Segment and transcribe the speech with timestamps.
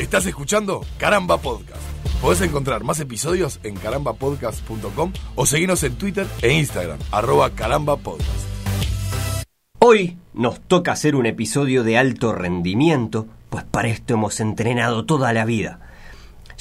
[0.00, 1.82] Estás escuchando Caramba Podcast.
[2.22, 8.46] Podés encontrar más episodios en carambapodcast.com o seguirnos en Twitter e Instagram, arroba carambapodcast.
[9.78, 15.34] Hoy nos toca hacer un episodio de alto rendimiento, pues para esto hemos entrenado toda
[15.34, 15.80] la vida.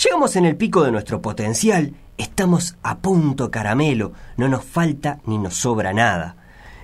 [0.03, 5.37] Llegamos en el pico de nuestro potencial, estamos a punto caramelo, no nos falta ni
[5.37, 6.35] nos sobra nada.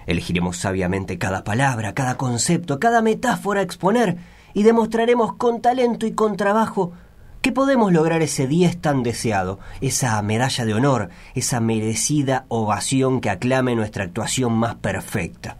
[0.08, 6.14] Elegiremos sabiamente cada palabra, cada concepto, cada metáfora a exponer y demostraremos con talento y
[6.14, 6.94] con trabajo
[7.42, 13.30] que podemos lograr ese 10 tan deseado, esa medalla de honor, esa merecida ovación que
[13.30, 15.58] aclame nuestra actuación más perfecta.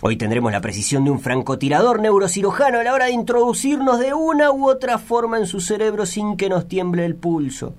[0.00, 4.50] Hoy tendremos la precisión de un francotirador neurocirujano a la hora de introducirnos de una
[4.50, 7.74] u otra forma en su cerebro sin que nos tiemble el pulso.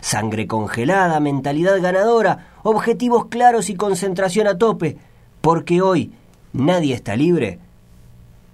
[0.00, 4.98] Sangre congelada, mentalidad ganadora, objetivos claros y concentración a tope,
[5.40, 6.12] porque hoy
[6.52, 7.60] nadie está libre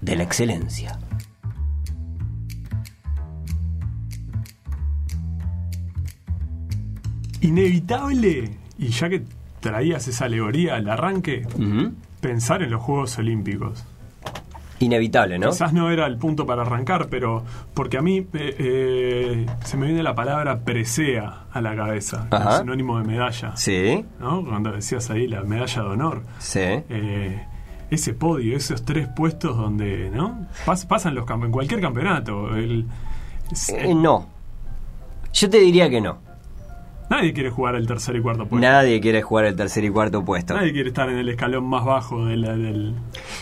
[0.00, 0.98] de la excelencia.
[7.44, 9.22] Inevitable, y ya que
[9.60, 11.46] traías esa alegoría al arranque,
[12.20, 13.84] pensar en los Juegos Olímpicos.
[14.80, 15.50] Inevitable, ¿no?
[15.50, 19.86] Quizás no era el punto para arrancar, pero porque a mí eh, eh, se me
[19.86, 23.56] viene la palabra presea a la cabeza, como sinónimo de medalla.
[23.56, 24.44] Sí, ¿no?
[24.44, 26.22] Cuando decías ahí la medalla de honor.
[26.38, 26.60] sí.
[26.60, 27.44] Eh,
[27.90, 30.46] ese podio, esos tres puestos donde, ¿no?
[30.66, 32.56] Pas- pasan los en cualquier campeonato.
[32.56, 32.86] el-
[33.68, 34.26] Eh, no.
[35.32, 36.18] Yo te diría que no.
[37.10, 38.66] Nadie quiere jugar el tercer y cuarto puesto.
[38.66, 40.54] Nadie quiere jugar el tercer y cuarto puesto.
[40.54, 42.94] Nadie quiere estar en el escalón más bajo de la- del...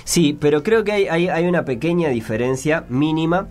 [0.04, 3.46] Sí, pero creo que hay, hay, hay una pequeña diferencia mínima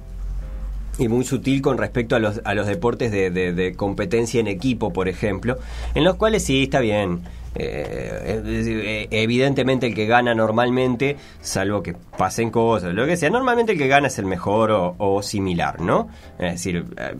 [0.99, 4.47] y muy sutil con respecto a los, a los deportes de, de- de competencia en
[4.47, 5.57] equipo, por ejemplo,
[5.95, 7.21] en los cuales sí está bien.
[7.55, 13.73] Eh, eh, evidentemente el que gana normalmente, salvo que pasen cosas, lo que sea, normalmente
[13.73, 16.07] el que gana es el mejor o, o similar, ¿no?
[16.39, 17.15] Es decir, eh,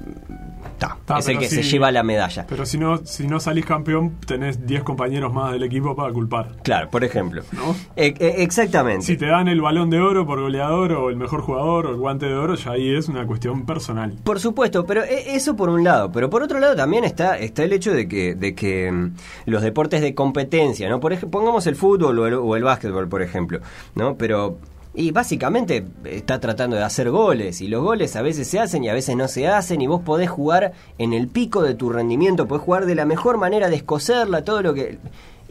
[0.77, 2.45] ta, Ta, es el que se lleva la medalla.
[2.47, 6.56] Pero si no, si no salís campeón, tenés 10 compañeros más del equipo para culpar.
[6.63, 7.44] Claro, por ejemplo.
[7.51, 7.75] ¿No?
[7.95, 9.06] Eh, eh, exactamente.
[9.06, 11.97] Si te dan el balón de oro por goleador o el mejor jugador o el
[11.97, 14.16] guante de oro, ya ahí es una cuestión personal.
[14.23, 17.63] Por supuesto, pero e- eso por un lado, pero por otro lado también está, está
[17.63, 19.13] el hecho de que, de que mm,
[19.45, 20.99] los deportes de competencia, ¿no?
[20.99, 23.59] Por ejemplo, pongamos el fútbol o el, básquetbol, por ejemplo,
[23.95, 24.15] ¿no?
[24.17, 24.57] Pero
[24.93, 28.89] y básicamente está tratando de hacer goles y los goles a veces se hacen y
[28.89, 32.47] a veces no se hacen y vos podés jugar en el pico de tu rendimiento,
[32.47, 34.99] podés jugar de la mejor manera, descoserla, todo lo que...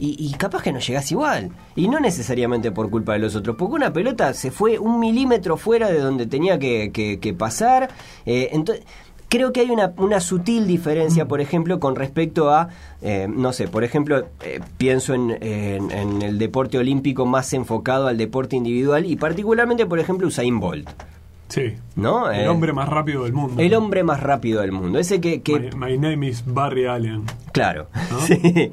[0.03, 1.51] Y, capaz que no llegás igual.
[1.75, 5.57] Y no necesariamente por culpa de los otros, porque una pelota se fue un milímetro
[5.57, 7.87] fuera de donde tenía que pasar.
[8.25, 8.83] Eh, entonces,
[9.31, 12.67] creo que hay una, una sutil diferencia, por ejemplo, con respecto a,
[13.01, 18.07] eh, no sé, por ejemplo, eh, pienso en, en- en el deporte olímpico más enfocado
[18.07, 20.89] al deporte individual y particularmente, por ejemplo, Usain Bolt.
[21.47, 21.73] Sí.
[21.95, 22.29] ¿No?
[22.31, 23.61] El Eh, hombre más rápido del mundo.
[23.61, 24.99] El hombre más rápido del mundo.
[24.99, 25.41] Ese que...
[25.41, 27.23] que My, my name is Barry Allen.
[27.53, 27.87] Claro.
[28.11, 28.19] ¿No?
[28.27, 28.71] Sí.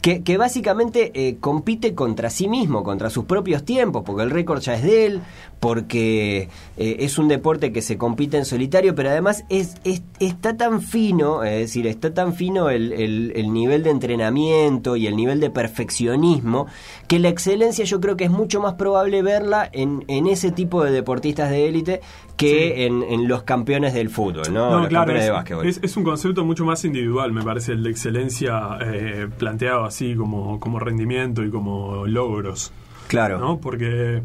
[0.00, 4.60] Que, que básicamente eh, compite contra sí mismo, contra sus propios tiempos, porque el récord
[4.60, 5.20] ya es de él,
[5.60, 10.56] porque eh, es un deporte que se compite en solitario, pero además es, es- está
[10.56, 15.16] tan fino, es decir, está tan fino el, el- el nivel de entrenamiento y el
[15.16, 16.66] nivel de perfeccionismo,
[17.08, 20.84] que la excelencia yo creo que es mucho más probable verla en, en ese tipo
[20.84, 22.00] de deportistas de élite
[22.36, 22.82] que Sí.
[22.84, 24.70] en, en los campeones del fútbol, ¿no?
[24.70, 25.66] No, los claro, campeones es, de básquetbol.
[25.66, 30.14] es- es un concepto mucho más individual, me parece, el de excelencia eh, planteado así
[30.14, 32.72] como, como rendimiento y como logros.
[33.08, 33.38] claro.
[33.38, 33.58] ¿no?
[33.58, 34.22] Porque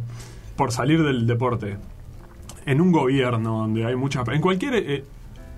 [0.55, 1.77] por salir del deporte,
[2.65, 4.27] en un gobierno donde hay muchas...
[4.29, 5.03] En cualquier eh,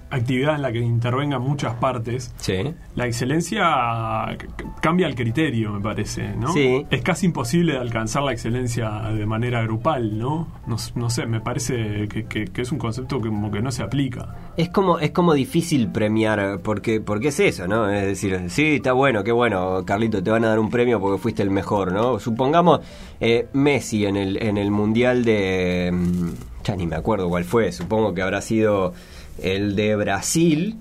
[0.09, 2.73] actividad en la que intervengan muchas partes, Sí.
[2.95, 4.38] la excelencia
[4.81, 6.53] cambia el criterio, me parece, ¿no?
[6.53, 6.85] Sí.
[6.89, 10.47] Es casi imposible alcanzar la excelencia de manera grupal, ¿no?
[10.67, 13.71] No, no sé, me parece que, que- que es un concepto que como que no
[13.71, 14.35] se aplica.
[14.57, 17.89] Es como, es como difícil premiar, porque, porque es eso, ¿no?
[17.89, 21.17] Es decir, sí, está bueno, qué bueno, Carlito, te van a dar un premio porque
[21.21, 22.19] fuiste el mejor, ¿no?
[22.19, 22.79] Supongamos
[23.19, 25.89] eh, Messi en el, en el Mundial de...
[25.94, 26.29] mm,
[26.63, 28.94] Ya ni me acuerdo cuál fue, supongo que habrá sido
[29.41, 30.75] el de Brasil,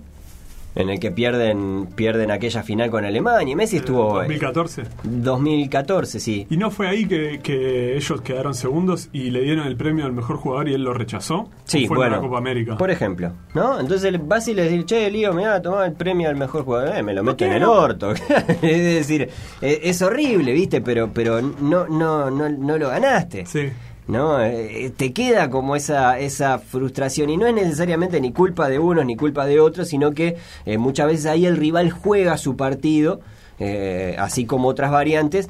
[0.76, 3.52] en el que pierden, pierden aquella final con Alemania.
[3.52, 4.20] Y Messi estuvo...
[4.23, 4.82] eh, 2014.
[5.05, 6.46] 2014, sí.
[6.50, 10.12] ¿Y no fue ahí que, que ellos quedaron segundos y le dieron el premio al
[10.12, 11.49] mejor jugador y él lo rechazó?
[11.64, 12.17] Sí, ¿O fue bueno.
[12.17, 12.76] en la Copa América?
[12.76, 13.78] Por ejemplo, ¿no?
[13.78, 16.64] Entonces vas y le decís, che, Lío, me va a tomar el premio al mejor
[16.64, 16.96] jugador.
[16.96, 18.11] Eh, me lo meto en el orto.
[18.61, 19.28] es decir,
[19.62, 20.81] eh, es horrible, ¿viste?
[20.81, 23.46] Pero, pero no, no, no, no lo ganaste.
[23.46, 23.69] Sí.
[24.06, 24.40] ¿No?
[24.42, 29.06] Eh, te queda como esa, esa frustración y no es necesariamente ni culpa de unos
[29.06, 30.36] ni culpa de otros, sino que
[30.66, 33.20] eh, muchas veces ahí el rival juega su partido,
[33.58, 35.48] eh, así como otras variantes,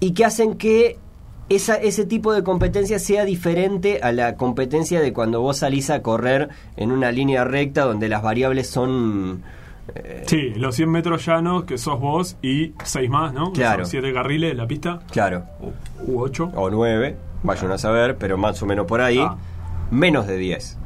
[0.00, 0.98] y que hacen que
[1.48, 6.00] esa, ese tipo de competencia sea diferente a la competencia de cuando vos salís a
[6.00, 9.42] correr en una línea recta donde las variables son...
[9.94, 13.52] eh, sí, los 100 metros llanos que sos vos y 6 más, ¿no?
[13.52, 13.84] Claro.
[13.84, 15.00] Son 7 carriles de la pista.
[15.10, 15.44] Claro.
[16.06, 16.52] U 8.
[16.54, 19.20] O 9, vayan a saber, pero más o menos por ahí.
[19.20, 19.36] Ah.
[19.92, 20.78] Menos de 10.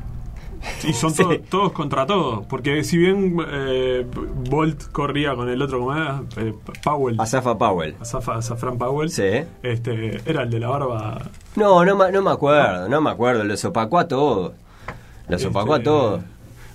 [0.84, 1.22] Y son Sí.
[1.22, 2.44] todos, todos contra todos.
[2.46, 4.04] Porque si bien eh,
[4.50, 6.20] Bolt corría con el otro, ¿cómo era?
[6.36, 6.52] Eh,
[6.82, 7.16] Powell.
[7.20, 7.94] Asafa Powell.
[8.00, 9.08] Asafa, Azafran Powell.
[9.10, 9.22] Sí.
[9.62, 11.22] Este, era el de la barba.
[11.56, 13.44] No, no, no me acuerdo, no me acuerdo.
[13.44, 14.52] Los opacó a todos.
[15.28, 16.20] Los opacó a Este, todos.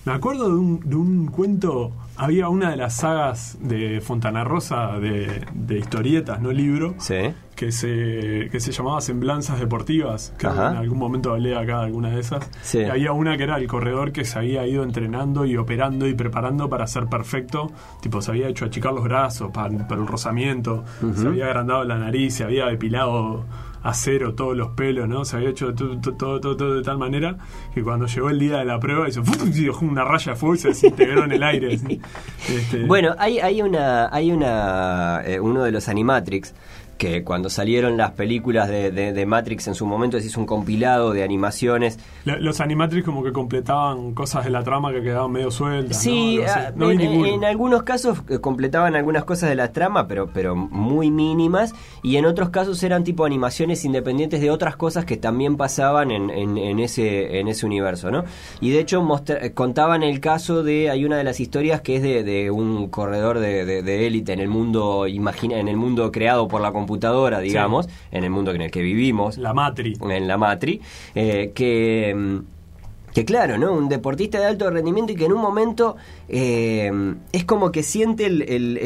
[0.06, 1.92] Me acuerdo de un, de un cuento.
[2.16, 7.34] Había una de las sagas de Fontana Rosa de, de historietas, no libro, Sí.
[7.56, 10.34] Que se, que se llamaba Semblanzas Deportivas.
[10.38, 10.72] Que Ajá.
[10.72, 12.50] en algún momento hablé acá de alguna de esas.
[12.62, 12.80] Sí.
[12.80, 16.14] Y había una que era el corredor que se había ido entrenando y operando y
[16.14, 17.72] preparando para ser perfecto.
[18.02, 20.84] Tipo, se había hecho achicar los brazos para, para el rozamiento,
[21.16, 23.46] se había agrandado la nariz, se había depilado
[23.86, 25.26] a cero todos los pelos, ¿no?
[25.26, 27.36] Se había hecho todo, todo, todo, todo- de tal manera
[27.74, 29.22] que cuando llegó el día de la prueba hizo,
[29.82, 31.78] una raya de fuego y se desintegró en el aire.
[32.50, 36.54] Este, Bueno, hay, hay una, hay una, eh, uno de los Animatrix
[36.98, 40.46] que cuando salieron las películas de, de- de Matrix en su momento se hizo un
[40.46, 42.00] compilado de animaciones.
[42.26, 46.02] los Animatrix como que completaban cosas de la trama que quedaban medio sueltas.
[46.02, 50.56] Sí, ah, No en, algunos casos eh, completaban algunas cosas de la trama, pero, pero
[50.56, 51.74] muy mínimas,
[52.04, 56.30] y en otros casos eran tipo animaciones independientes de otras cosas que también pasaban en,
[56.30, 58.24] en- en ese, en ese universo, ¿no?
[58.62, 62.04] Y de hecho eh, contaban el caso de, hay una de las historias que es
[62.04, 66.62] de, de un corredor de, élite en el mundo, imagina, en el mundo creado por
[66.62, 69.98] la computadora, digamos, en el mundo en el que vivimos, La Matri.
[70.02, 70.82] en la Matri,
[71.16, 72.38] eh, que, mm,
[73.14, 73.74] que claro, ¿no?
[73.74, 75.96] Un deportista de alto rendimiento y que en un momento
[76.30, 76.92] eh,
[77.32, 78.78] es como que siente el, el-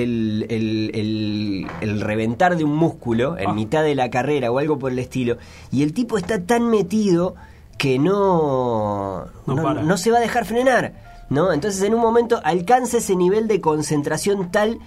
[0.52, 3.54] el- el- reventar de un músculo en Ah.
[3.54, 5.38] mitad de la carrera o algo por el estilo,
[5.72, 7.36] y el tipo está tan metido
[7.78, 11.06] que no, No no, no se va a dejar frenar.
[11.30, 11.52] ¿No?
[11.52, 14.80] Entonces en un momento alcanza ese nivel de concentración tal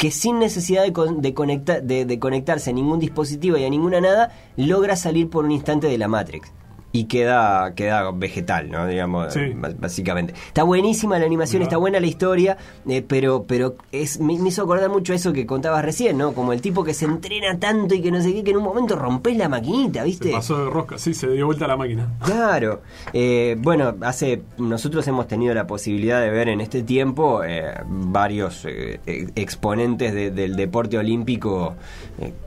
[0.00, 3.68] que sin necesidad de, con- de, conecta- de- de conectarse a ningún dispositivo y a
[3.68, 6.50] ninguna nada, logra salir por un instante de la Matrix.
[6.92, 8.86] Y queda, queda vegetal, ¿no?
[8.86, 9.52] Digamos, Sí.
[9.78, 10.34] básicamente.
[10.48, 12.56] Está buenísima la animación, está buena la historia,
[12.88, 16.32] eh, pero, pero es, me, me hizo acordar mucho eso que contabas recién, ¿no?
[16.32, 18.64] Como el tipo que se entrena tanto y que no sé qué, que en un
[18.64, 20.32] momento rompes la maquinita, Se ¿viste?
[20.32, 22.08] pasó de rosca, sí, se dio vuelta la máquina.
[22.24, 22.80] Claro.
[23.12, 28.64] Eh, bueno, hace nosotros hemos tenido la posibilidad de ver en este tiempo eh, varios
[28.64, 31.74] eh, eh, exponentes de- del deporte olímpico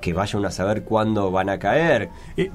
[0.02, 2.10] que vaya uno a saber cuándo van a caer.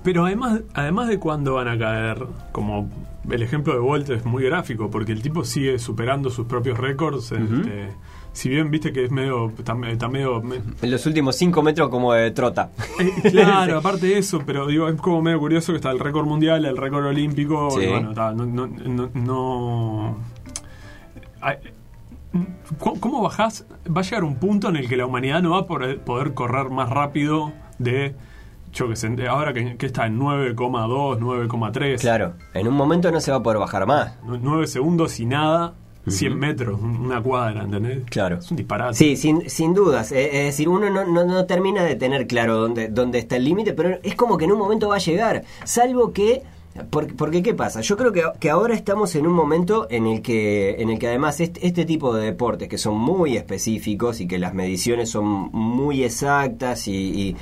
[0.05, 2.89] Pero además, además de cuándo van a caer, como
[3.31, 7.33] el ejemplo de Bolt es muy gráfico, porque el tipo sigue superando sus propios récords.
[7.33, 7.89] este,
[8.33, 9.49] si bien viste que es medio.
[9.59, 10.41] Está, está medio.
[10.43, 12.71] me- En los últimos cinco metros como de trota.
[13.01, 16.27] Eh, claro, aparte de eso, pero digo, es como medio curioso que está el récord
[16.27, 17.81] mundial, el récord olímpico, Sí.
[17.83, 20.17] y bueno, está, no, no, no- no-
[21.41, 21.57] Ay,
[22.79, 23.65] ¿Cómo, bajás?
[23.95, 26.69] Va a llegar un punto en el que la humanidad no va a poder correr
[26.71, 28.15] más rápido de,
[28.79, 33.21] yo que sé, ahora que, que está en 9,2, 9,3, Claro, en un momento no
[33.21, 34.15] se va a poder bajar más.
[34.25, 35.75] 9 segundos y nada,
[36.07, 38.05] 100 metros, una cuadra, ¿entendés?
[38.09, 38.39] Claro.
[38.39, 38.95] Es un disparate.
[38.95, 40.11] Sí, sin, sin dudas.
[40.13, 43.45] Eh, Es decir, uno no, no, no termina de tener claro dónde, dónde está el
[43.45, 45.45] límite, pero es como que en un momento va a llegar.
[45.65, 46.43] Salvo que.
[46.91, 47.83] por- Porque, ¿qué pasa?
[47.83, 51.09] Yo creo que, que ahora estamos en un momento en el que, en el que
[51.09, 55.27] además este, este tipo de deportes que son muy específicos y que las mediciones son
[55.53, 56.93] muy exactas y.
[56.95, 57.37] y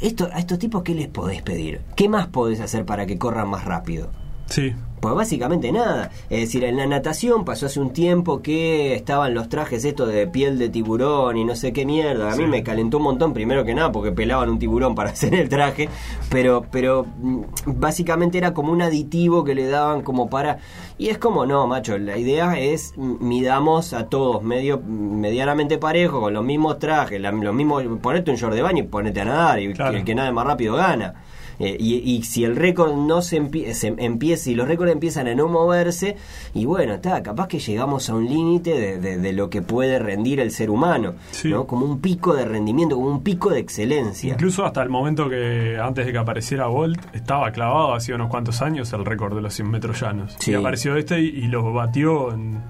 [0.00, 1.82] esto, a estos tipos, ¿qué les podés pedir?
[1.96, 4.10] ¿Qué más podés hacer para que corran más rápido?
[4.50, 4.74] Sí.
[5.00, 6.10] Pues básicamente nada.
[6.28, 10.26] Es decir, en la natación pasó hace un tiempo que estaban los trajes estos de
[10.26, 12.30] piel de tiburón y no sé qué mierda.
[12.30, 12.50] A mí Sí.
[12.50, 15.88] me calentó un montón primero que nada porque pelaban un tiburón para hacer el traje.
[16.28, 20.58] Pero, pero mm, básicamente era como un aditivo que le daban como para...
[20.98, 26.34] Y es como, no, macho, la idea es midamos a todos medio medianamente parejo, con
[26.34, 27.84] los mismos trajes, la- los mismos...
[28.02, 29.96] Ponete un short de baño y ponete a nadar y Claro.
[29.96, 31.14] el que nade más rápido gana.
[31.60, 35.28] Eh, y, y si el récord no se, empie- se empieza, si los récords empiezan
[35.28, 36.16] a no moverse,
[36.54, 39.98] y bueno, está, capaz que llegamos a un límite de, de- de lo que puede
[39.98, 41.50] rendir el ser humano, Sí.
[41.50, 41.66] ¿no?
[41.66, 44.32] Como un pico de rendimiento, como un pico de excelencia.
[44.32, 48.62] Incluso hasta el momento que antes de que apareciera Bolt estaba clavado hacía unos cuantos
[48.62, 50.36] años el récord de los 100 metros llanos.
[50.38, 50.52] Sí.
[50.52, 52.62] Y apareció este y, y lo batió en,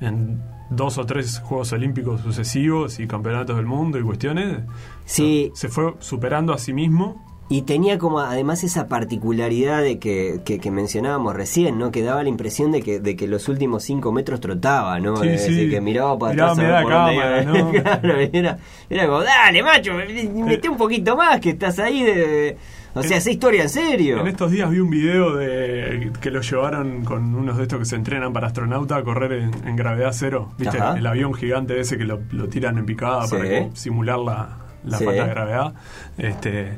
[0.00, 4.58] en dos o tres Juegos Olímpicos sucesivos y campeonatos del mundo y cuestiones.
[5.06, 5.50] Sí.
[5.54, 10.58] Se fue superando a sí mismo Y tenía como además esa particularidad de que, que,
[10.58, 11.90] que mencionábamos recién, ¿no?
[11.90, 15.16] Que daba la impresión de que, de que los últimos cinco metros trotaba, ¿no?
[15.16, 15.70] Sí, decir, sí.
[15.70, 16.66] que miraba para Miraba, atrás.
[16.66, 17.52] miraba por dónde cámara, iba.
[17.52, 17.70] ¿no?
[18.02, 18.58] claro, era,
[18.90, 22.56] era como, dale, macho, mete un poquito más que estás ahí de...
[22.94, 24.20] O sea, esa historia en serio.
[24.20, 27.84] En estos días vi un video de que lo llevaron con unos de estos que
[27.84, 30.52] se entrenan para astronauta a correr en, en gravedad cero.
[30.58, 30.78] ¿Viste?
[30.78, 30.98] Ajá.
[30.98, 33.36] El avión gigante ese que lo, lo tiran en picada Sí.
[33.36, 35.04] para simular la, la Sí.
[35.04, 35.74] falta de gravedad.
[36.16, 36.72] Este,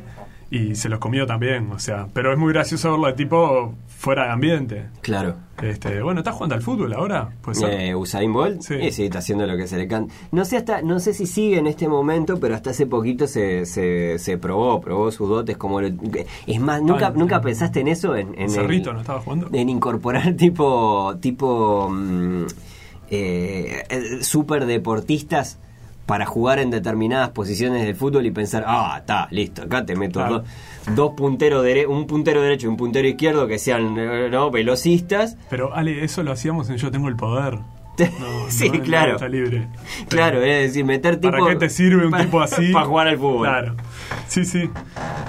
[0.50, 2.08] y se los comió también, o sea.
[2.12, 4.86] Pero es muy gracioso verlo de tipo fuera de ambiente.
[5.02, 5.36] Claro.
[5.62, 7.28] Este, bueno, ¿estás jugando al fútbol ahora?
[7.42, 8.74] Pues Eh, Usain Bolt Sí.
[8.80, 8.90] sí.
[8.92, 10.12] sí, está haciendo lo que se le canta.
[10.32, 13.66] No sé hasta, no sé si sigue en este momento, pero hasta hace poquito se,
[13.66, 15.88] se, se probó, probó sus dotes como lo-
[16.46, 19.20] es más, nunca, Ah, nunca en- pensaste en eso, en, en el- Cerrito, ¿no estaba
[19.20, 19.50] jugando?
[19.52, 22.44] en incorporar tipo, tipo mm,
[23.10, 25.58] eh, eh, super deportistas
[26.10, 30.18] para jugar en determinadas posiciones del fútbol y pensar, ah, está, listo, acá te meto
[30.18, 30.38] Claro.
[30.40, 35.36] dos, dos punteros un puntero derecho y un puntero izquierdo que sean eh, no velocistas.
[35.48, 37.58] Pero Ale, eso lo hacíamos en Yo Tengo el Poder.
[38.18, 39.28] No, Sí, no claro.
[39.28, 39.68] Libre.
[40.08, 41.36] Claro, es decir, meter tipo.
[41.38, 42.68] ¿Para qué te sirve un para- tipo así?
[42.72, 43.46] Para jugar al fútbol.
[43.46, 43.74] Claro.
[44.26, 44.70] Sí, sí.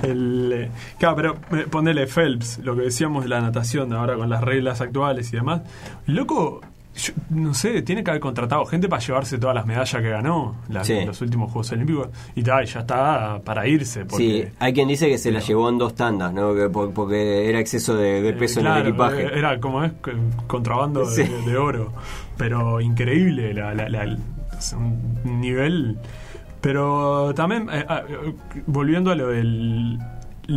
[0.04, 4.30] El, eh, claro, pero eh, ponele Phelps, lo que decíamos de la natación ahora con
[4.30, 5.62] las reglas actuales y demás.
[6.08, 6.62] Loco,
[6.96, 10.56] yo no sé, tiene que haber contratado gente para llevarse todas las medallas que ganó
[10.70, 11.00] las- Sí.
[11.06, 14.06] los últimos Juegos Olímpicos y tal, ya está para irse.
[14.10, 16.54] Sí, hay quien dice que se la llevó en dos tandas, ¿no?
[16.54, 19.24] Que por- porque era exceso de, de peso en el equipaje.
[19.38, 19.94] Era como es
[20.48, 21.32] contrabando de, Sí.
[21.46, 21.94] de oro.
[22.38, 24.18] Pero increíble, la, la-
[24.76, 25.98] un nivel.
[26.60, 28.34] Pero también, eh, ah, eh,
[28.68, 29.98] volviendo a lo del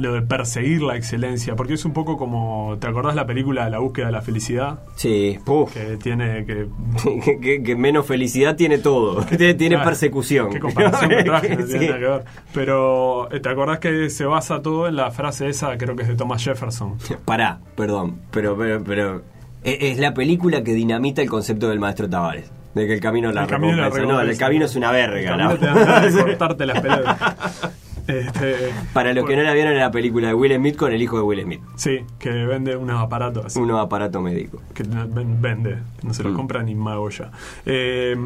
[0.01, 3.79] lo de perseguir la excelencia, porque es un poco como, ¿te acordás la película La
[3.79, 4.81] búsqueda de la felicidad?
[4.97, 5.39] Sí.
[5.73, 7.63] Que tiene que...
[7.65, 9.23] Que, menos felicidad tiene todo.
[9.25, 10.51] Tiene, tiene Claro, persecución.
[10.51, 11.71] Qué comparación que traje, no Sí.
[11.79, 12.25] tiene nada que ver.
[12.53, 16.17] Pero, ¿te acordás que se basa todo en la frase esa, creo que es de
[16.17, 16.97] Thomas Jefferson?
[17.25, 19.23] Pará, perdón, pero, pero, pero
[19.63, 22.51] es, es la película que dinamita el concepto del maestro Tavares.
[22.75, 24.13] De que el camino la El camino la recompensa.
[24.15, 25.31] No, el camino es una El verga.
[25.37, 25.51] camino
[25.85, 26.01] ¿no?
[26.01, 27.73] te de cortarte las pelotas.
[28.07, 31.01] Este, Para los que no la vieron en la película de Will Smith con el
[31.01, 31.61] hijo de Will Smith.
[31.77, 33.59] Sí, que vende unos aparatos así.
[33.59, 34.61] Un nuevo aparato médico.
[34.75, 36.35] Que vende, no se lo Mm.
[36.35, 37.31] compra ni mago ya.
[37.67, 38.17] Eh,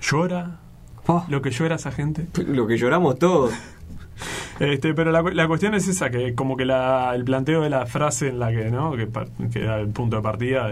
[0.00, 0.60] llora
[1.08, 2.26] Oh, lo que llora esa gente.
[2.46, 3.52] lo que lloramos todos.
[4.58, 7.84] Este, pero la, la cuestión es esa, que como que la, el planteo de la
[7.84, 8.92] frase en la que, ¿no?
[8.96, 9.06] Que,
[9.52, 10.70] que da el punto de partida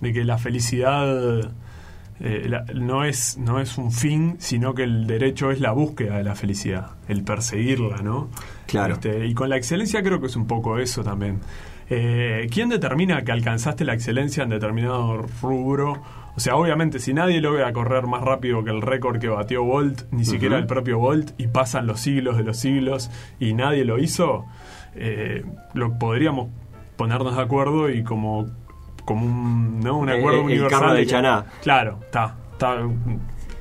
[0.00, 1.52] de que la felicidad
[2.20, 6.16] eh, la- no, es, no es un fin, sino que el derecho es la búsqueda
[6.18, 8.28] de la felicidad, el perseguirla, ¿no?
[8.66, 8.94] Claro.
[8.94, 11.40] Este, y con la excelencia creo que es un poco eso también.
[11.90, 16.00] Eh, ¿Quién determina que alcanzaste la excelencia en determinado rubro?
[16.36, 20.02] O sea, obviamente, si nadie logra correr más rápido que el récord que batió Bolt,
[20.10, 23.98] ni siquiera el propio Bolt, y pasan los siglos de los siglos y nadie lo
[23.98, 24.44] hizo,
[24.96, 25.44] eh,
[25.74, 26.48] lo podríamos
[26.96, 28.46] ponernos de acuerdo y como,
[29.04, 29.98] como un, ¿no?
[29.98, 30.80] un Eh, acuerdo el universal.
[30.80, 31.44] carro de que- Chaná.
[31.62, 32.36] Claro, está.
[32.52, 32.76] está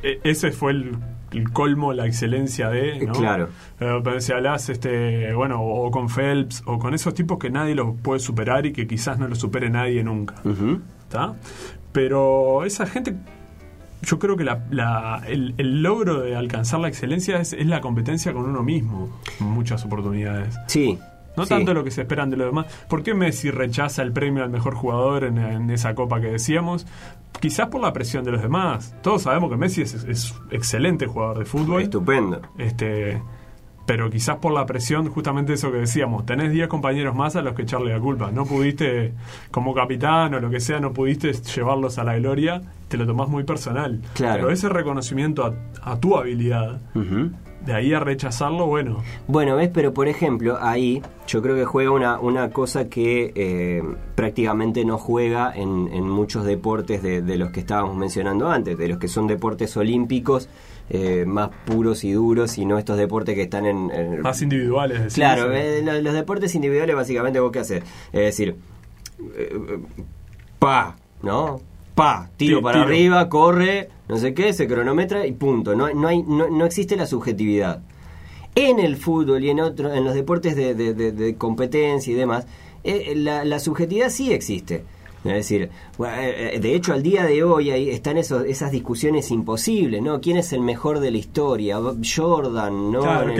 [0.03, 0.97] e- ese fue el,
[1.31, 3.05] el colmo, la excelencia de.
[3.05, 3.13] ¿no?
[3.13, 3.49] Claro.
[3.79, 7.75] Eh, pero si hablas, este, bueno, o, con Phelps, o con esos tipos que nadie
[7.75, 10.35] los puede superar y que quizás no lo supere nadie nunca.
[11.03, 11.33] ¿Está?
[11.91, 13.15] Pero esa gente,
[14.01, 17.81] yo creo que la, la- el, el logro de alcanzar la excelencia es, es la
[17.81, 19.09] competencia con uno mismo
[19.39, 20.55] en muchas oportunidades.
[20.67, 20.97] Sí.
[21.35, 21.49] No sí.
[21.49, 22.65] tanto lo que se esperan de los demás.
[22.87, 26.85] ¿Por qué Messi rechaza el premio al mejor jugador en, en esa copa que decíamos?
[27.39, 28.95] Quizás por la presión de los demás.
[29.01, 31.81] Todos sabemos que Messi es, es excelente jugador de fútbol.
[31.81, 32.41] Estupendo.
[32.57, 33.21] Este,
[33.85, 37.53] pero quizás por la presión, justamente eso que decíamos, tenés 10 compañeros más a los
[37.53, 38.31] que echarle la culpa.
[38.31, 39.13] No pudiste,
[39.51, 43.27] como capitán o lo que sea, no pudiste llevarlos a la gloria, te lo tomás
[43.27, 44.01] muy personal.
[44.13, 44.35] Claro.
[44.35, 45.53] Pero ese reconocimiento a,
[45.91, 46.79] a tu habilidad.
[47.65, 51.91] De ahí a rechazarlo, bueno, Bueno, ves, pero por ejemplo, ahí yo creo que juega
[51.91, 53.81] una, una cosa que eh,
[54.15, 58.87] prácticamente no juega en, en muchos deportes de, de los que estábamos mencionando antes, de
[58.87, 60.49] los que son deportes olímpicos
[60.89, 63.89] eh, más puros y duros y no estos deportes que están en...
[63.91, 64.97] en- más individuales.
[64.99, 65.79] decís, Claro, eh.
[65.79, 67.83] eh, lo- los, deportes individuales básicamente vos qué haces.
[68.11, 68.55] Es decir,
[69.37, 69.79] eh, eh,
[70.59, 71.61] pa, ¿no?
[71.95, 72.87] Pa, tiro Ti- para tiro.
[72.87, 75.75] arriba, corre, no sé qué, se cronometra y punto.
[75.75, 77.81] No, no, hay, no, no existe la subjetividad.
[78.55, 82.15] En el fútbol y en otro, en los deportes de, de- de- de competencia y
[82.15, 82.45] demás,
[82.83, 84.83] eh, la, la subjetividad sí existe.
[85.23, 88.71] Es decir, bueno, eh, eh, de hecho al día de hoy ahí están esos, esas
[88.71, 90.19] discusiones imposibles, ¿no?
[90.19, 91.77] ¿Quién es el mejor de la historia?
[92.15, 93.01] Jordan, ¿no?
[93.01, 93.33] Claro.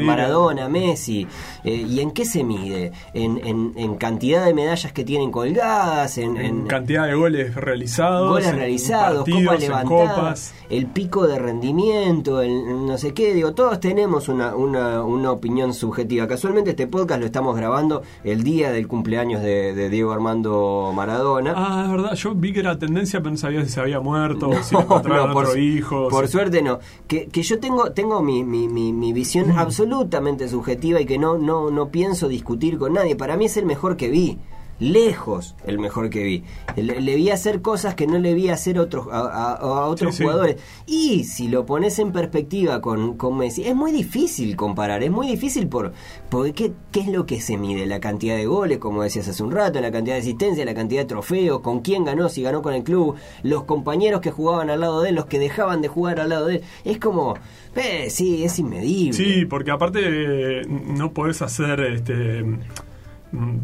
[0.00, 1.26] Maradona, Messi.
[1.62, 2.92] Eh, ¿Y en qué se mide?
[3.12, 6.16] ¿En, en, en cantidad de medallas que tienen colgadas?
[6.16, 8.30] ¿En, En cantidad de goles realizados.
[8.30, 9.18] goles realizados?
[9.18, 10.14] partidos, ¿Copas levantadas?
[10.14, 10.54] copas.
[10.70, 12.40] ¿El pico de rendimiento?
[12.40, 13.34] El no sé qué?
[13.34, 16.26] Digo, todos tenemos una, una, una opinión subjetiva.
[16.26, 21.09] Casualmente este podcast lo estamos grabando el día del cumpleaños de, de Diego Armando Maradona.
[21.56, 22.14] Ah, es verdad.
[22.14, 25.28] Yo vi que era tendencia, pero no sabía si se había muerto o si encontraron
[25.28, 26.08] no, por, otro hijo.
[26.08, 26.78] por suerte no.
[27.06, 31.38] Que, que yo tengo tengo mi, mi, mi, mi visión absolutamente subjetiva y que no,
[31.38, 33.16] no, no pienso discutir con nadie.
[33.16, 34.38] Para mí es el mejor que vi.
[34.80, 36.44] Lejos el mejor que vi.
[36.76, 40.14] Le, le vi hacer cosas que no le vi hacer otros, a, a- a otros
[40.14, 40.22] Sí, sí.
[40.24, 40.56] jugadores.
[40.86, 45.02] Y si lo pones en perspectiva con, con Messi, es muy difícil comparar.
[45.02, 45.92] Es muy difícil por.
[46.30, 47.84] Porque ¿qué, ¿qué es lo que se mide?
[47.86, 51.02] La cantidad de goles, como decías hace un rato, la cantidad de asistencia, la cantidad
[51.02, 54.80] de trofeos, con quién ganó, si ganó con el club, los compañeros que jugaban al
[54.80, 56.62] lado de él, los que dejaban de jugar al lado de él.
[56.84, 57.34] Es como.
[57.76, 59.12] Eh, sí, es inmedible.
[59.12, 62.44] Sí, porque aparte eh, no podés hacer este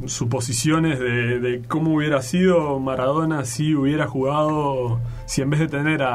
[0.07, 6.03] suposiciones de, de cómo hubiera sido Maradona si hubiera jugado, si en vez de tener
[6.03, 6.11] a,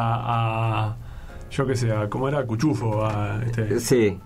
[0.89, 0.96] a
[1.51, 2.46] yo qué sé, a, ¿cómo era?
[2.46, 4.17] Cuchufo, a, este, Sí.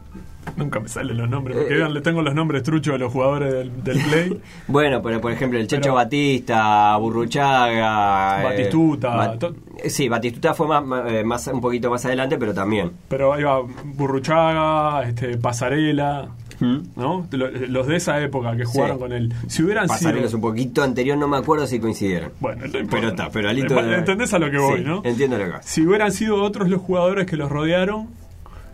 [0.57, 3.11] nunca me salen los nombres, porque Eh, vean, le tengo los nombres truchos de los
[3.11, 4.41] jugadores del, del Play.
[4.67, 8.41] Bueno, pero por ejemplo, el Checho Pero- Batista, Burruchaga.
[8.41, 9.55] eh, Batistuta, Bat-
[9.87, 12.91] sí, Batistuta fue más, más, eh, más- un poquito más adelante, pero también.
[13.07, 16.44] Pero ahí va Burruchaga, este, Pasarela, ¿Mm?
[16.95, 17.27] ¿no?
[17.31, 19.01] Lo- Los de esa época que jugaron Sí.
[19.01, 19.33] con él.
[19.47, 20.37] Si hubieran Pasarelos sido...
[20.37, 22.31] un poquito anterior, no me acuerdo si coincidieron.
[22.39, 22.87] Bueno, no.
[22.89, 23.79] Pero está, pero Alito.
[23.79, 25.01] ¿Entendés a lo que voy, Sí, no?
[25.03, 25.65] Entiendo lo que vas.
[25.65, 28.07] Si hubieran sido otros los jugadores que los rodearon,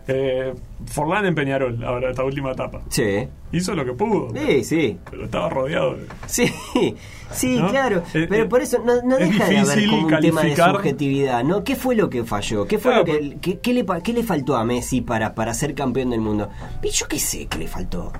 [0.08, 0.52] eh,
[0.86, 2.80] Forlán en Peñarol, ahora esta última etapa.
[2.88, 3.28] Sí.
[3.52, 4.98] Hizo lo que pudo, Sí, sí.
[5.10, 6.06] pero estaba rodeado de...
[6.26, 6.46] Sí,
[7.30, 7.68] sí, ¿No?
[7.70, 8.02] claro.
[8.14, 10.56] Eh, pero eh, por eso no, no es deja de haber como un tema de
[10.56, 11.62] subjetividad, ¿no?
[11.64, 12.66] ¿Qué fue lo que falló?
[12.66, 15.34] ¿Qué fue Claro, lo que, qué, qué le, pa- qué le faltó a Messi para,
[15.34, 16.48] para ser campeón del mundo?
[16.82, 18.12] Y yo qué sé qué le faltó.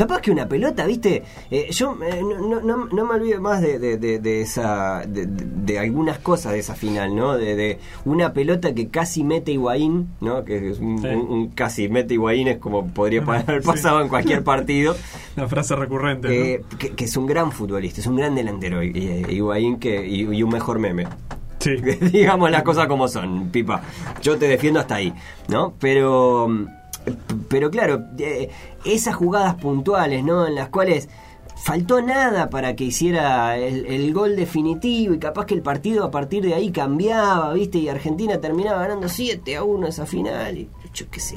[0.00, 1.22] Capaz que una pelota, ¿viste?
[1.50, 5.02] Eh, yo eh, no, no, no- no me olvido más de, de, de- de esa
[5.06, 7.36] de, algunas cosas de esa final, ¿no?
[7.36, 10.42] De, una pelota que casi mete Higuaín, ¿no?
[10.44, 11.06] Que es un, Sí.
[11.08, 13.66] un- un casi mete Higuaín es como podría haber Sí.
[13.68, 14.96] pasado en cualquier partido.
[15.36, 16.34] La frase recurrente, ¿no?
[16.34, 20.42] Eh, que, que es un gran futbolista, es un gran delantero, Higuaín que, y, y
[20.42, 21.06] un mejor meme.
[21.58, 21.72] Sí.
[22.12, 23.82] Digamos las cosas como son, Pipa.
[24.22, 25.12] Yo te defiendo hasta ahí,
[25.48, 25.74] ¿no?
[25.78, 26.48] Pero,
[27.48, 28.50] pero claro, eh,
[28.84, 30.46] esas jugadas puntuales, ¿no?
[30.46, 31.08] En las cuales
[31.56, 36.10] faltó nada para que hiciera el, el gol definitivo y capaz que el partido a
[36.10, 37.78] partir de ahí cambiaba, ¿viste?
[37.78, 41.36] Y Argentina terminaba ganando 7 a 1 esa final, y yo qué sé.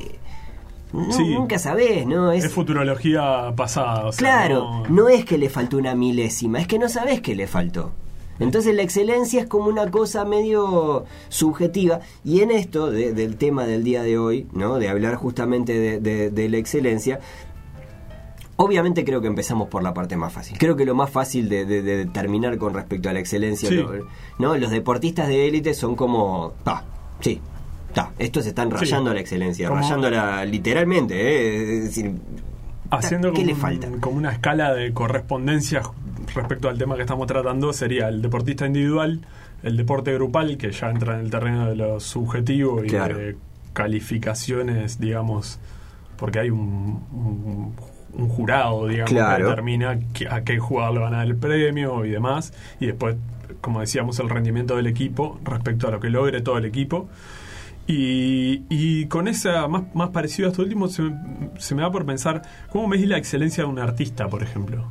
[0.94, 1.28] No, Sí.
[1.34, 2.32] Nunca sabés, ¿no?
[2.32, 4.06] Es futurología pasada.
[4.06, 7.20] o sea, Claro, no- no es que le faltó una milésima, es que no sabes
[7.22, 7.92] qué le faltó.
[8.44, 13.66] Entonces la excelencia es como una cosa medio subjetiva y en esto de- del tema
[13.66, 14.78] del día de hoy, ¿no?
[14.80, 17.20] De hablar justamente de, de- de la excelencia,
[18.56, 20.58] obviamente creo que empezamos por la parte más fácil.
[20.58, 23.84] Creo que lo más fácil de, de- de determinar con respecto a la excelencia, Sí.
[24.40, 24.58] ¿no?
[24.58, 26.84] Los deportistas de élite son como, ta,
[27.20, 27.42] sí.
[27.94, 28.76] ta, estos están Sí.
[28.78, 31.78] rayando la excelencia, rayándola literalmente, ¿eh?
[31.78, 32.12] Es decir,
[32.92, 33.88] Haciendo ¿Qué como, le un- falta?
[34.02, 35.82] como una escala de correspondencia
[36.36, 39.22] respecto al tema que estamos tratando, sería el deportista individual,
[39.64, 43.18] el deporte grupal, que ya entra en el terreno de lo subjetivo y Claro.
[43.18, 43.36] de
[43.74, 45.60] calificaciones, digamos,
[46.18, 47.74] porque hay un, un-
[48.16, 49.38] un jurado, digamos, Claro.
[49.38, 53.16] que determina a qué jugador le van a dar el premio y demás, y después,
[53.62, 57.08] como decíamos, el rendimiento del equipo respecto a lo que logre todo el equipo.
[57.88, 61.16] Y, y con esa, más, más parecido a esto último, se me,
[61.58, 64.86] se me da por pensar, ¿cómo medís la excelencia de un artista, por ejemplo?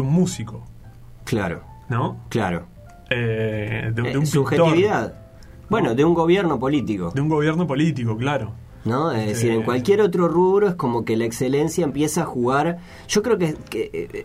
[0.00, 0.62] De un músico,
[1.24, 2.16] claro, ¿no?
[2.30, 2.64] claro.
[3.10, 5.12] Eh, de, de Eh, un subjetividad.
[5.12, 5.20] pintor,
[5.68, 7.10] Bueno, de un gobierno político.
[7.14, 8.52] de un gobierno político, claro.
[8.84, 9.12] ¿No?
[9.12, 9.64] Es decir, en Eh.
[9.64, 12.78] cualquier otro rubro es como que la excelencia empieza a jugar.
[13.08, 14.24] Yo creo que, que, eh,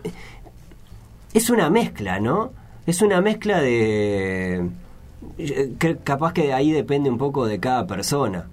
[1.34, 2.52] es una mezcla, ¿no?
[2.86, 4.70] Es una mezcla de.
[5.78, 8.46] que capaz que ahí depende un poco de cada persona,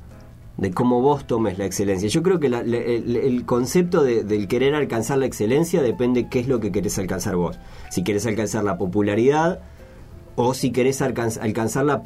[0.58, 2.08] de cómo vos tomes la excelencia.
[2.10, 6.40] Yo creo que la- el, el concepto de- del querer alcanzar la excelencia depende qué
[6.40, 7.58] es lo que querés alcanzar vos.
[7.90, 9.62] Si querés alcanzar la popularidad
[10.36, 12.02] o si querés alcanz- alcanzar la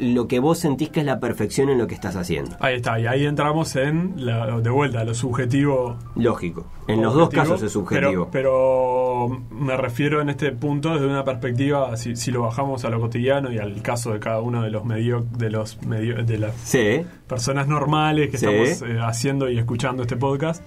[0.00, 2.56] lo que vos sentís que es la perfección en lo que estás haciendo.
[2.60, 5.96] Ahí está, y ahí entramos en, la, de vuelta, lo subjetivo.
[6.16, 6.66] Lógico.
[6.86, 8.28] En los dos casos es subjetivo.
[8.32, 12.90] Pero, pero me refiero en este punto desde una perspectiva, si, si lo bajamos a
[12.90, 16.38] lo cotidiano y al caso de cada uno de los medio, de los medio, de
[16.38, 18.46] las sí, personas normales que Sí.
[18.46, 20.62] estamos eh, haciendo y escuchando este podcast.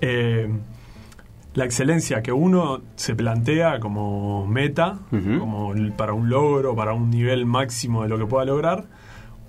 [0.00, 0.48] eh,
[1.56, 7.44] la excelencia que uno se plantea como meta, como para un logro, para un nivel
[7.46, 8.84] máximo de lo que pueda lograr,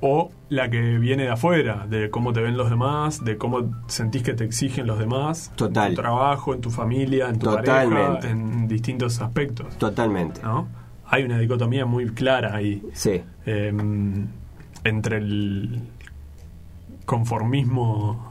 [0.02, 4.24] o la que viene de afuera, de cómo te ven los demás, de cómo sentís
[4.24, 5.89] que te exigen los demás, Total.
[5.89, 7.96] en tu trabajo, en tu familia, en tu Totalmente.
[8.20, 9.78] pareja, en distintos aspectos.
[9.78, 10.41] Totalmente.
[10.43, 10.67] ¿no?
[11.08, 13.22] Hay una dicotomía muy clara ahí Sí.
[13.46, 13.74] eh,
[14.84, 15.82] entre el
[17.06, 18.27] conformismo,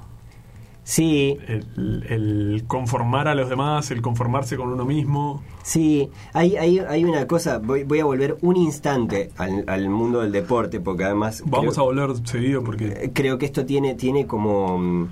[0.88, 5.42] Sí, el, el conformar a los demás, el conformarse con uno mismo.
[5.64, 10.20] Sí, hay, hay, hay una cosa, voy, voy a volver un instante al, al mundo
[10.20, 14.28] del deporte, porque además Vamos creo, a volver seguido porque creo que esto tiene, tiene
[14.28, 15.08] como...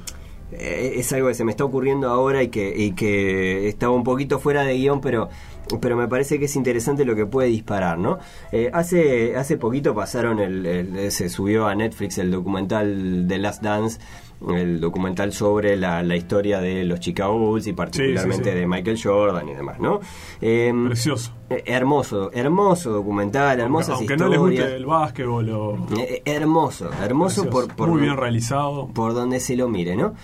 [0.53, 4.05] eh, Es algo que se me está ocurriendo ahora y que, y que estaba un
[4.05, 5.29] poquito fuera de guion, pero,
[5.81, 8.19] pero me parece que es interesante lo que puede disparar, ¿no?
[8.53, 13.61] Eh, hace, hace poquito pasaron, el, el- se subió a Netflix el documental The Last
[13.61, 13.99] Dance,
[14.55, 18.59] el documental sobre la, la historia de los Chicago Bulls y particularmente sí.
[18.59, 20.01] de Michael Jordan y demás, ¿no?
[20.41, 21.33] Em, precioso.
[21.51, 27.43] eh, hermoso, hermoso documental, hermosas Aunque no les guste el básquetbol o Eh, hermoso, hermoso
[27.45, 27.67] precioso.
[27.69, 28.89] por, por, muy bien realizado.
[28.89, 30.15] por donde se lo mire, ¿no?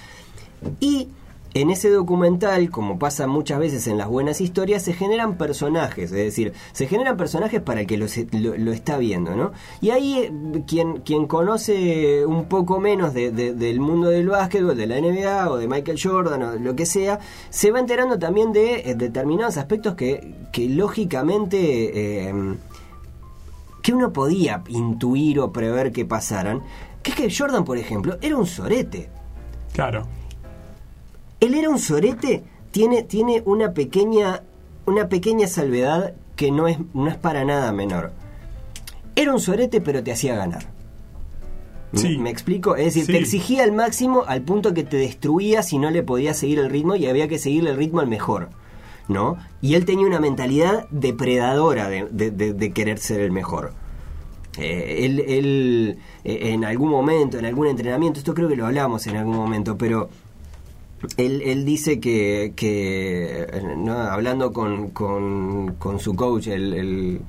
[0.80, 1.08] Y
[1.52, 6.16] en ese documental, como pasa muchas veces en las buenas historias, se generan personajes, es
[6.16, 9.50] decir, se generan personajes para el que lo, lo- lo está viendo, ¿no?
[9.80, 10.32] Y ahí eh,
[10.66, 15.50] quien, quien conoce un poco menos de- de- del mundo del básquetbol, de la NBA
[15.50, 17.18] o de Michael Jordan o lo que sea,
[17.50, 22.28] se va enterando también de eh, determinados aspectos que, que lógicamente...
[22.28, 22.34] eh,
[23.82, 26.60] que uno podía intuir o prever que pasaran,
[27.02, 29.08] que es que Jordan, por ejemplo, era un sorete.
[29.72, 30.06] Claro.
[31.40, 34.42] Él era un sorete, tiene, tiene una pequeña,
[34.86, 38.12] una pequeña salvedad que no es, no es para nada menor.
[39.16, 40.64] Era un sorete, pero te hacía ganar.
[41.92, 42.18] Sí.
[42.18, 42.76] ¿Me explico?
[42.76, 43.12] Es decir, Sí.
[43.12, 46.70] te exigía al máximo al punto que te destruía si no le podías seguir el
[46.70, 48.50] ritmo y había que seguirle el ritmo al mejor.
[49.08, 49.38] ¿No?
[49.60, 53.72] Y él tenía una mentalidad depredadora de, de- de- de querer ser el mejor.
[54.56, 59.08] Eh, él, él, eh, en algún momento, en algún entrenamiento, esto creo que lo hablamos
[59.08, 60.10] en algún momento, pero
[61.16, 63.92] él, él dice que, que eh, ¿no?
[63.92, 67.20] hablando con, con, con su coach, el, el-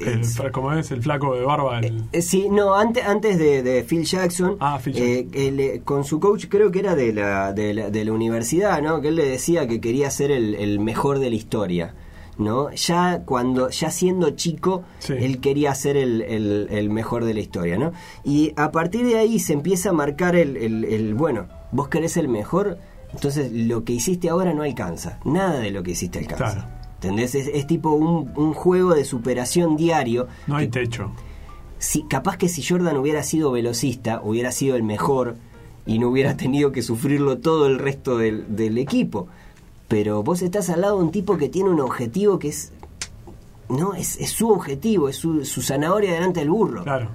[0.00, 0.90] el- ¿Cómo es?
[0.90, 1.80] El flaco de barba.
[1.80, 5.80] el- eh, Sí, no, antes, antes de, de Phil Jackson, Ah, Phil eh, él, eh,
[5.84, 9.00] con su coach creo que era de la, de la, de la universidad, ¿no?
[9.00, 11.94] Que él le decía que quería ser el, el mejor de la historia.
[12.38, 12.70] ¿no?
[12.72, 15.12] Ya cuando, ya siendo chico, Sí.
[15.18, 17.92] él quería ser el, el- el mejor de la historia, ¿no?
[18.24, 22.28] Y a partir de ahí se empieza a marcar el- el, bueno, vos querés el
[22.28, 22.78] mejor,
[23.12, 26.52] entonces lo que hiciste ahora no alcanza, nada de lo que hiciste alcanza.
[26.52, 26.68] Claro.
[26.94, 27.34] ¿Entendés?
[27.34, 31.10] Es, es tipo un, un juego de superación diario No hay techo.
[31.78, 35.36] si capaz que si Jordan hubiera sido velocista, hubiera sido el mejor
[35.84, 39.26] y no hubiera tenido que sufrirlo todo el resto del, del equipo.
[39.88, 42.72] Pero vos estás al lado de un tipo que tiene un objetivo que es.
[43.68, 46.84] No, es, es su objetivo, es su, su zanahoria delante del burro.
[46.84, 47.08] Claro.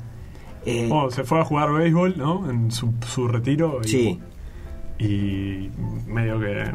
[0.66, 2.50] Eh, Oh, se fue a jugar béisbol, ¿no?
[2.50, 3.80] En su, su retiro.
[3.84, 4.20] Y, sí.
[5.00, 5.70] Y
[6.08, 6.72] medio que.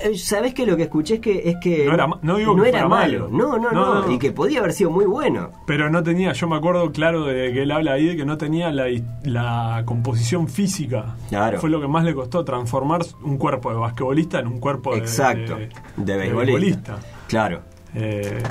[0.00, 2.68] Eh, ¿Sabés que lo que escuché es que, es que No era no digo que
[2.70, 3.28] era malo?
[3.28, 3.28] malo.
[3.30, 4.12] No, no, no, No, no.
[4.12, 5.50] Y que podía haber sido muy bueno.
[5.66, 8.38] Pero no tenía, yo me acuerdo claro de que él habla ahí de que no
[8.38, 8.86] tenía la,
[9.22, 11.16] la composición física.
[11.28, 11.60] Claro.
[11.60, 14.98] Fue lo que más le costó transformar un cuerpo de basquetbolista en un cuerpo de,
[15.00, 15.56] Exacto.
[15.56, 16.96] de, De beisbolista.
[17.28, 17.60] Claro.
[17.94, 18.42] Eh,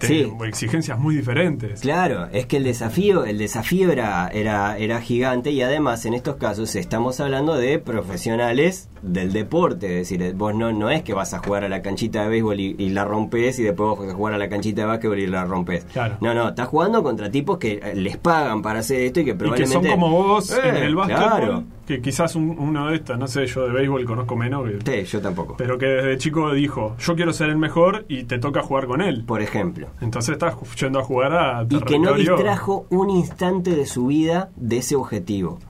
[0.00, 0.30] Sí.
[0.46, 1.80] exigencias muy diferentes.
[1.80, 6.36] Claro, es que el desafío, el desafío era, era, era gigante y además en estos
[6.36, 11.32] casos estamos hablando de profesionales del deporte, es decir, vos no, no es que vas
[11.34, 14.14] a jugar a la canchita de béisbol y, y la rompes y después vas a
[14.14, 15.84] jugar a la canchita de básquetbol y la rompes.
[15.92, 16.16] Claro.
[16.20, 19.30] No, no, estás jugando contra tipos que eh, les pagan para hacer esto y que
[19.30, 19.72] Y que probablemente...
[19.88, 21.24] son como vos Eh, en el básquetbol.
[21.28, 21.64] Claro.
[21.86, 24.64] Que quizás un- uno de estos, no sé, yo de béisbol conozco menos.
[24.82, 25.54] que- Sí, yo tampoco.
[25.56, 29.00] pero que desde chico dijo, yo quiero ser el mejor y te toca jugar con
[29.00, 29.22] él.
[29.24, 29.86] Por ejemplo.
[30.00, 34.50] Entonces estás yendo a jugar a y que no distrajo un instante de su vida
[34.56, 35.60] de ese objetivo,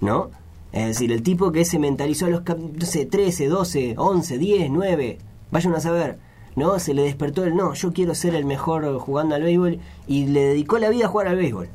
[0.00, 0.30] ¿no?
[0.72, 4.70] Es decir, el tipo que se mentalizó a los, no sé, 13, 12, 11, 10,
[4.70, 5.18] 9,
[5.50, 6.18] vayan a saber,
[6.56, 6.78] ¿no?
[6.78, 10.40] Se le despertó el, no, yo quiero ser el mejor jugando al béisbol y le
[10.44, 11.68] dedicó la vida a jugar al béisbol.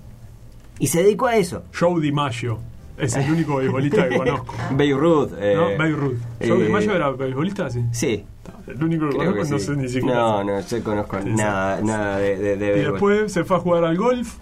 [0.80, 1.64] Y se dedicó a eso.
[1.78, 2.60] Joe DiMaggio.
[2.98, 4.54] Es el único beisbolista que conozco.
[4.72, 5.30] Babe Ruth.
[5.40, 5.64] eh, ¿No?
[5.78, 6.18] Babe Ruth.
[6.40, 7.70] ¿Joe eh, DiMaggio era beisbolista?
[7.70, 7.84] Sí.
[7.92, 8.26] Sí.
[8.66, 9.66] El único que creo conozco, que no sí.
[9.66, 10.16] sé ni siquiera.
[10.18, 12.92] No, no, yo conozco Sí, nada, nada de, de, de Y béisbol.
[12.94, 14.38] después se fue a jugar al golf,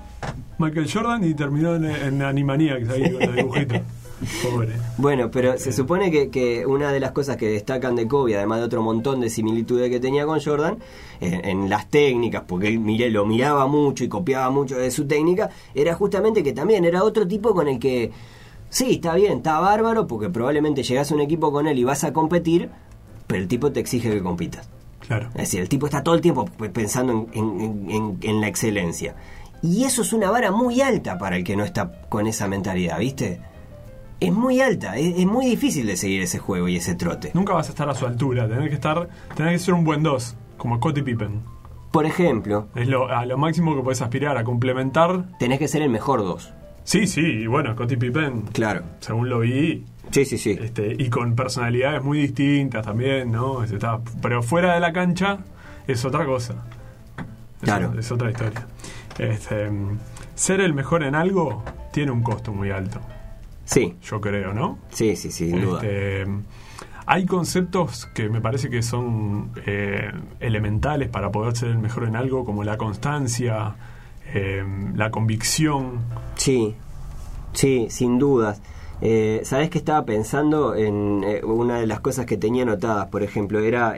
[0.59, 3.81] Michael Jordan, y terminó en, en Animaniacs ahí con los dibujitos.
[4.43, 4.73] Pobre.
[4.97, 8.59] Bueno, pero se supone que, que una de las cosas que destacan de Kobe, además
[8.59, 10.77] de otro montón de similitudes que tenía con Jordan,
[11.19, 15.05] en, en las técnicas, porque él miré, lo miraba mucho y copiaba mucho de su
[15.05, 18.11] técnica, era justamente que también era otro tipo con el que,
[18.69, 22.03] sí, está bien, está bárbaro, porque probablemente llegás a un equipo con él y vas
[22.03, 22.69] a competir,
[23.27, 24.69] pero el tipo te exige que compitas.
[24.99, 25.27] Claro.
[25.35, 29.15] Es decir, el tipo está todo el tiempo pensando en, en- en- en la excelencia.
[29.61, 32.97] Y eso es una vara muy alta para el que no está con esa mentalidad,
[32.99, 33.39] ¿viste?
[34.27, 37.31] Es muy alta, es, es muy difícil de seguir ese juego y ese trote.
[37.33, 38.47] Nunca vas a estar a su altura.
[38.47, 41.41] Tenés que estar, tenés que ser un buen 2, como Scottie Pippen.
[41.91, 45.25] Por ejemplo, Es lo, a lo máximo que puedes aspirar, a complementar.
[45.39, 46.51] tenés que ser el mejor dos.
[46.83, 48.83] Sí, sí, y bueno, Scottie Pippen, Claro.
[48.99, 50.51] según lo vi, Sí, sí, sí.
[50.61, 53.63] este, y con personalidades muy distintas también, ¿no?
[53.63, 55.39] Está- pero fuera de la cancha
[55.87, 56.65] es otra cosa.
[57.17, 57.25] Es
[57.61, 57.97] Claro.
[57.97, 58.67] Es, otra historia.
[59.17, 59.97] Este, mm,
[60.35, 62.99] ser el mejor en algo tiene un costo muy alto,
[63.65, 64.77] Sí, yo creo, ¿no?
[64.89, 65.81] sí, sí, sí, sin duda.
[65.83, 66.25] Este,
[67.07, 72.15] hay conceptos que me parece que son eh, elementales para poder ser el mejor en
[72.15, 73.75] algo, como la constancia,
[74.33, 74.63] eh,
[74.95, 75.99] la convicción.
[76.35, 76.75] Sí,
[77.53, 78.61] sí, sin dudas.
[79.01, 83.07] Eh, ¿Sabes que estaba pensando en eh, una de las cosas que tenía anotadas?
[83.07, 83.95] Por ejemplo, era...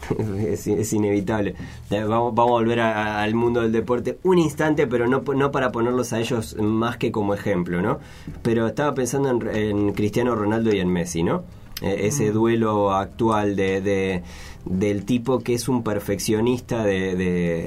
[0.38, 1.54] es, es inevitable.
[1.90, 5.50] Vamos, vamos a volver a- a- al mundo del deporte un instante, pero no, no
[5.50, 7.98] para ponerlos a ellos más que como ejemplo, ¿no?
[8.42, 11.42] Pero estaba pensando en, en Cristiano Ronaldo y en Messi, ¿no?
[11.82, 14.22] Eh, ese duelo actual de, de-
[14.64, 17.14] del tipo que es un perfeccionista de-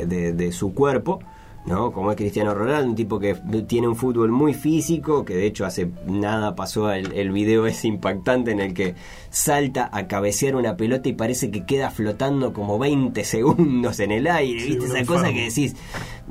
[0.05, 1.19] de- de su cuerpo,
[1.65, 1.91] ¿no?
[1.91, 3.35] Como es Cristiano Ronaldo, un tipo que
[3.67, 7.87] tiene un fútbol muy físico, que de hecho hace nada pasó el, el video ese
[7.87, 8.95] impactante en el que
[9.29, 14.27] salta a cabecear una pelota y parece que queda flotando como 20 segundos en el
[14.27, 14.85] aire, ¿viste?
[14.85, 15.75] Esa cosa que decís,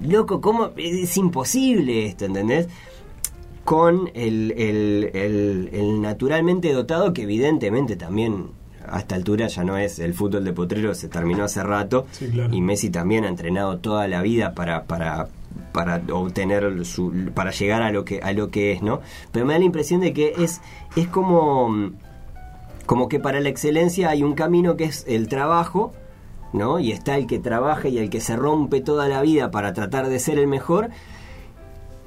[0.03, 0.71] loco, ¿cómo?
[0.77, 2.69] Es imposible esto, ¿entendés?
[3.65, 8.49] Con el- el naturalmente dotado que evidentemente también
[8.89, 12.29] a esta altura ya no es el fútbol de potrero, se terminó hace rato Sí,
[12.29, 12.55] claro.
[12.55, 15.29] y Messi también ha entrenado toda la vida para, para,
[15.73, 19.01] para obtener su, para llegar a lo que a lo que es, ¿no?
[19.33, 20.61] Pero me da la impresión de que es,
[20.97, 21.91] es como,
[22.87, 25.93] como que para la excelencia hay un camino que es el trabajo,
[26.53, 26.81] ¿no?
[26.81, 30.09] Y está el que trabaja y el que se rompe toda la vida para tratar
[30.09, 30.91] de ser el mejor.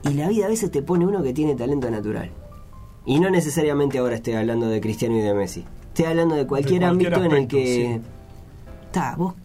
[0.04, 2.30] Y la vida a veces te pone uno que tiene talento natural.
[3.06, 5.64] Y no necesariamente ahora estoy hablando de Cristiano y de Messi.
[5.94, 8.02] Estoy hablando de cualquier, cualquier ámbito en el que...
[8.02, 8.10] sí.
[8.92, 9.36] Ta, vos,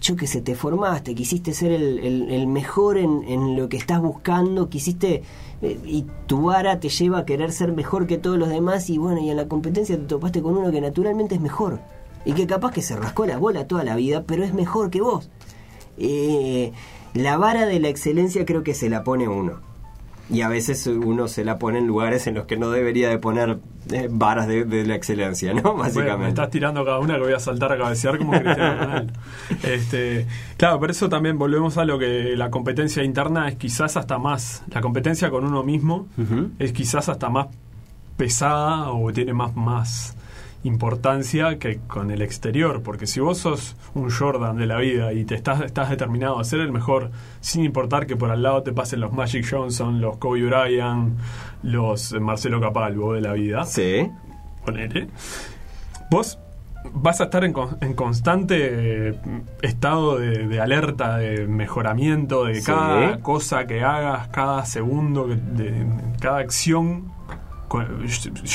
[0.00, 3.76] yo que sé, te formaste, quisiste ser el, el- el mejor en, en lo que
[3.76, 5.22] estás buscando, quisiste...
[5.60, 8.96] eh, y tu vara te lleva a querer ser mejor que todos los demás y
[8.98, 11.80] bueno, y en la competencia te topaste con uno que naturalmente es mejor.
[12.24, 15.00] Y que capaz que se rascó la bola toda la vida, pero es mejor que
[15.02, 15.28] vos.
[15.98, 16.72] Eh,
[17.14, 19.60] la vara de la excelencia creo que se la pone uno.
[20.30, 23.18] Y a veces uno se la pone en lugares en los que no debería de
[23.18, 23.58] poner
[23.90, 25.60] eh, varas de, de la excelencia, ¿no?
[25.62, 26.28] Bueno, me Básicamente.
[26.28, 29.12] estás tirando cada una que voy a saltar a cabecear como Cristiano Ronaldo.
[29.62, 34.18] Este, claro, por eso también volvemos a lo que la competencia interna es quizás hasta
[34.18, 34.62] más.
[34.72, 36.06] La competencia con uno mismo
[36.58, 37.48] es quizás hasta más
[38.16, 40.16] pesada o tiene más, más
[40.64, 42.82] importancia que con el exterior.
[42.82, 46.44] Porque si vos sos un Jordan de la vida y te estás, estás determinado a
[46.44, 50.18] ser el mejor, sin importar que por al lado te pasen los Magic Johnson, los
[50.18, 51.18] Kobe Bryant,
[51.62, 54.08] los Marcelo Capalvo de la vida Sí.
[54.64, 55.08] ponele,
[56.10, 56.38] vos
[56.94, 58.56] vas a estar en, en constante
[59.10, 59.14] eh,
[59.62, 62.66] estado de, de alerta, de mejoramiento de Sí.
[62.66, 65.86] cada cosa que hagas, cada segundo, que- de,
[66.20, 67.12] cada acción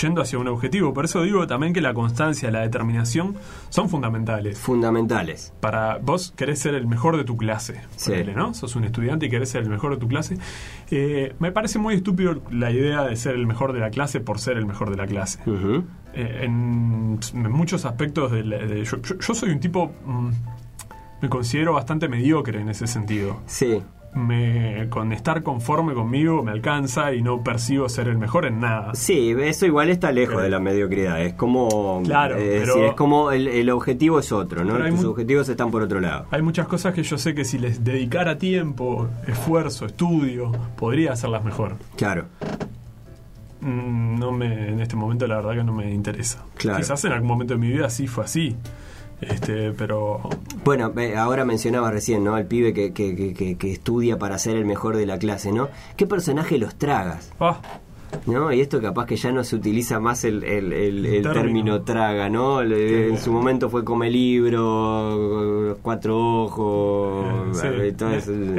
[0.01, 0.93] yendo hacia un objetivo.
[0.93, 3.35] Por eso digo también que la constancia, la determinación
[3.69, 4.59] son fundamentales.
[4.59, 5.53] Fundamentales.
[5.59, 8.11] Para vos querés ser el mejor de tu clase, Sí.
[8.11, 8.53] ponele, ¿no?
[8.53, 10.37] Sos un estudiante y querés ser el mejor de tu clase.
[10.91, 14.39] Eh, me parece muy estúpido la idea de ser el mejor de la clase por
[14.39, 15.39] ser el mejor de la clase.
[16.13, 20.29] Eh, en, en muchos aspectos de, la- de- yo, yo- yo soy un tipo mm,
[21.21, 23.81] me considero bastante mediocre en ese sentido Sí.
[24.17, 28.93] Me, con estar conforme conmigo me alcanza y no percibo ser el mejor en nada
[28.95, 31.21] Sí, eso igual está lejos Pero- de la mediocridad.
[31.21, 32.01] Es como.
[32.03, 34.77] Claro, eh, pero- decir, es como el, el objetivo es otro, ¿no?
[34.89, 36.25] Tus objetivos están por otro lado.
[36.31, 41.43] hay muchas cosas que yo sé que si les dedicara tiempo esfuerzo estudio podría hacerlas
[41.43, 42.25] mejor Claro.
[43.61, 46.77] Mm, no me en este momento la verdad que no me interesa Claro.
[46.79, 48.55] quizás en algún momento de mi vida sí fue así
[49.21, 50.21] este pero
[50.63, 52.35] Bueno, ahora mencionaba recién, ¿no?
[52.35, 55.69] Al pibe que, que, que- que- estudia para ser el mejor de la clase, ¿no?
[55.95, 57.31] ¿Qué personaje los tragas?
[57.39, 57.59] ah,
[58.25, 58.53] ¿No?
[58.53, 61.33] Y esto capaz que ya no se utiliza más el, el- el- el Término.
[61.33, 62.63] término traga, ¿no?
[62.63, 67.93] Le- en su momento fue come libro, cuatro ojos, sí, eh,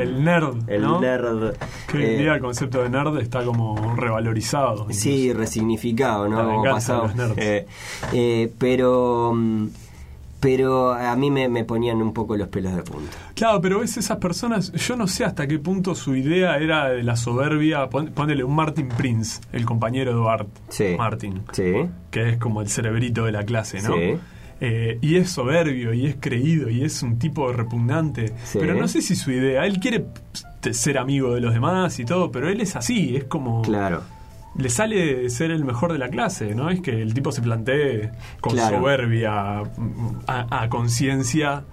[0.02, 1.00] el nerd El ¿no?
[1.00, 1.54] nerd.
[1.90, 4.86] Que hoy en eh, día el concepto de nerd está como revalorizado.
[4.90, 6.44] Sí, resignificado, ¿no?
[6.44, 7.10] Como pasado.
[7.36, 7.66] Eh,
[8.12, 9.66] eh, pero mm,
[10.40, 13.16] pero a mí me, me ponían un poco los pelos de punta.
[13.34, 17.02] Claro, pero ves esas personas, yo no sé hasta qué punto su idea era de
[17.02, 17.88] la soberbia.
[17.90, 20.48] Pon- Ponele un Martin Prince, el compañero de Bart.
[20.68, 20.94] Sí.
[20.96, 21.72] Martin, Sí.
[22.10, 23.94] que es como el cerebrito de la clase, ¿no?
[23.94, 24.16] Sí.
[24.60, 28.32] eh, y es soberbio, y es creído, y es un tipo repugnante.
[28.52, 30.06] Pero no sé si su idea, él quiere
[30.72, 33.62] ser amigo de los demás y todo, pero él es así, es como...
[33.62, 34.02] Claro.
[34.58, 36.68] Le sale ser el mejor de la clase, ¿no?
[36.68, 38.78] Es que el tipo se plantee con Claro.
[38.78, 39.60] soberbia,
[40.26, 41.64] a, a conciencia,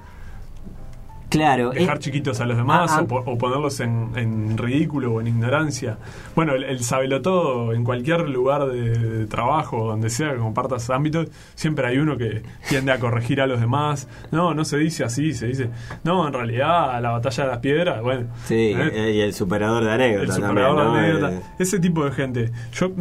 [1.30, 1.72] Claro.
[1.72, 3.04] dejar eh, chiquitos a los demás ah, ah.
[3.04, 5.98] o, po- o ponerlos en, en ridículo o en ignorancia.
[6.36, 11.28] Bueno, el, el sabelotodo en cualquier lugar de, de trabajo, donde sea que compartas ámbitos,
[11.56, 14.08] siempre hay uno que tiende a corregir a los demás.
[14.32, 15.70] No, no se dice así, se dice,
[16.04, 18.28] no, en realidad la batalla de las piedras, bueno.
[18.46, 18.92] Sí, ¿eh?
[18.94, 21.26] eh, y el superador de el anécdotas superador también, de ¿no?
[21.28, 21.52] anécdotas.
[21.60, 22.52] Ese tipo de gente.
[22.74, 22.92] Yo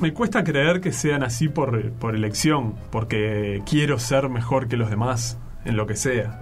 [0.00, 4.90] me cuesta creer que sean así por, por elección, porque quiero ser mejor que los
[4.90, 6.40] demás en lo que sea.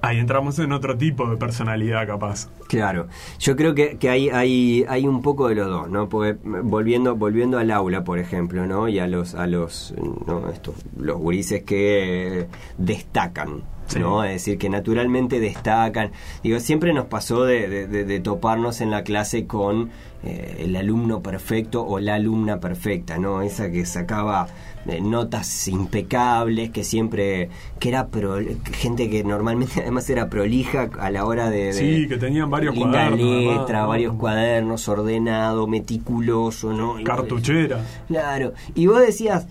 [0.00, 2.48] Ahí entramos en otro tipo de personalidad capaz.
[2.68, 3.08] Claro,
[3.40, 6.08] yo creo que, que hay, hay, hay un poco de los dos, ¿no?
[6.08, 8.88] Porque volviendo, volviendo al aula, por ejemplo, ¿no?
[8.88, 9.94] Y a los, a los,
[10.26, 10.50] ¿no?
[10.50, 12.46] Estos, los gurises que
[12.78, 14.00] destacan, Sí.
[14.00, 14.22] ¿no?
[14.22, 16.10] Es decir, que naturalmente destacan.
[16.42, 19.88] Digo, siempre nos pasó de, de- de- de toparnos en la clase con
[20.24, 23.40] eh, el alumno perfecto o la alumna perfecta, ¿no?
[23.40, 24.48] Esa que sacaba
[24.88, 28.38] eh, notas impecables, que siempre, que era pro-
[28.72, 31.64] gente que normalmente además era prolija a la hora de...
[31.66, 33.20] de- Sí, que tenían varios cuadernos,
[33.60, 36.98] letra, varios cuadernos, ordenado, meticuloso, ¿no?
[36.98, 37.84] Y Cartuchera.
[38.08, 38.52] Claro.
[38.74, 39.46] Y vos decías,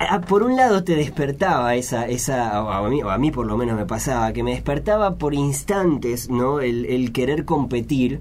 [0.00, 3.46] ah, por un lado te despertaba esa, esa o a, mí, o a mí por
[3.46, 6.60] lo menos me pasaba, que me despertaba por instantes, ¿no?
[6.60, 8.20] El, el querer competir.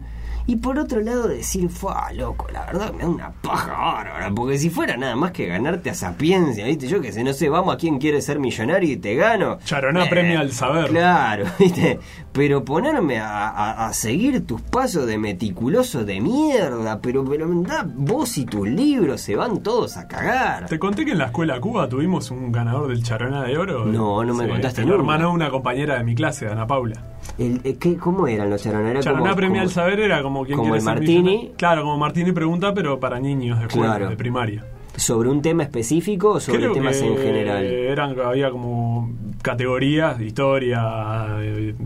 [0.49, 4.57] Y por otro lado decir, fue loco, la verdad me da una paja bárbara, porque
[4.57, 6.87] si fuera nada más que ganarte a sapiencia, ¿viste?
[6.87, 9.57] Yo que sé, no sé, vamos a quien quiere ser millonario y te gano.
[9.65, 10.89] Charoná Eh, premia al saber.
[10.89, 11.99] Claro, ¿viste?
[12.31, 17.85] Pero ponerme a, a- a seguir tus pasos de meticuloso de mierda, pero, pero da,
[17.85, 20.67] vos y tus libros se van todos a cagar.
[20.67, 23.85] ¿Te conté que en la escuela Cuba tuvimos un ganador del Charoná de Oro?
[23.85, 24.99] No, no me contaste El nunca.
[25.01, 27.03] hermano una compañera de mi clase, Ana Paula.
[27.37, 28.91] El, eh, ¿qué- ¿Cómo eran los charones?
[28.91, 31.21] Era Charoná como- premia como- al saber era como quien como el Martini.
[31.23, 31.51] millonario.
[31.57, 34.09] Claro, como Martini pregunta, pero para niños de Claro.
[34.09, 34.65] de primaria.
[34.95, 37.63] ¿Sobre un tema específico o sobre Creo temas que en general?
[37.65, 39.11] Eran, había como
[39.43, 41.37] categorías, historia,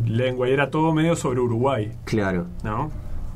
[0.08, 2.45] lengua, y era todo medio sobre Uruguay, Claro.
[2.63, 2.89] ¿no?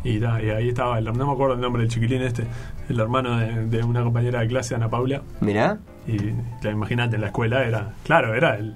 [0.06, 2.44] Y, y ahí estaba, el, no me acuerdo el nombre del chiquilín este,
[2.89, 5.24] el hermano de, de una compañera de clase, Ana Paula.
[5.41, 5.80] Mirá.
[6.08, 6.18] Y
[6.63, 8.76] la imagínate, en la escuela era, claro, era el,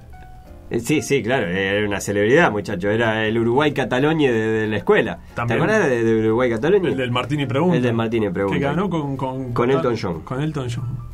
[0.79, 2.89] Sí, sí, claro, era una celebridad, muchacho.
[2.89, 5.19] Era el Uruguay-Catalonia de, de la escuela.
[5.33, 5.59] También.
[5.59, 6.89] ¿Te acuerdas de, de Uruguay-Catalonia?
[6.91, 7.77] el del Martini Pregunta.
[7.77, 8.57] El del Martini Pregunta.
[8.59, 9.17] Que ganó con...
[9.17, 10.21] Con, Con Elton John.
[10.21, 11.09] Con Elton John.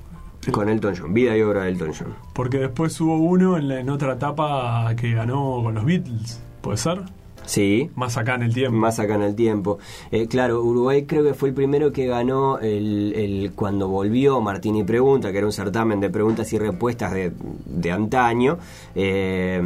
[0.52, 2.14] Con Elton John, vida y obra de Elton John.
[2.34, 6.78] Porque después hubo uno en, la- en otra etapa que ganó con los Beatles, ¿puede
[6.78, 7.00] ser?
[7.46, 8.78] Sí, Más acá en el tiempo.
[8.78, 9.78] más acá en el tiempo.
[10.12, 14.84] Eh, claro, Uruguay creo que fue el primero que ganó el, el- cuando volvió Martini
[14.84, 17.32] Pregunta, que era un certamen de preguntas y respuestas de,
[17.66, 18.58] de antaño.
[18.96, 19.62] eh,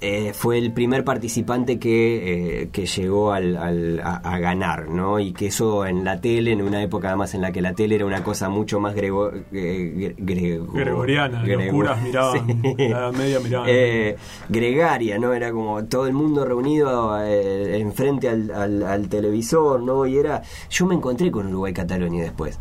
[0.00, 5.18] eh, fue el primer participante que, eh, que llegó al, al- a, a ganar, ¿no?
[5.18, 7.96] Y que eso en la tele, en una época además en la que la tele
[7.96, 12.74] era una cosa mucho más grego, gre- grego- Gregoriana, grego- curas miraban, Sí.
[12.78, 13.66] la Edad Media miraban.
[13.70, 14.16] Eh,
[14.48, 15.32] gregaria, ¿no?
[15.32, 20.06] Era como todo el mundo reunido eh, enfrente al, al- al televisor, ¿no?
[20.06, 20.42] Y era.
[20.70, 22.58] Yo me encontré con Uruguay Catalonia después.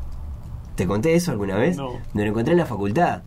[0.76, 1.78] ¿Te conté eso alguna vez?
[1.78, 1.90] No.
[2.14, 3.24] Me lo encontré en la facultad.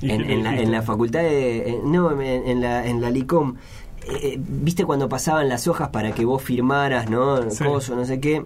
[0.00, 0.62] ¿Y En, la, dijiste?
[0.62, 1.70] en la facultad de.
[1.70, 3.56] en- no, en, en la, en la LICOM.
[4.06, 7.50] Eh, eh, ¿Viste cuando pasaban las hojas para que vos firmaras, no?
[7.50, 7.64] Sí.
[7.64, 8.44] Coso, no sé qué.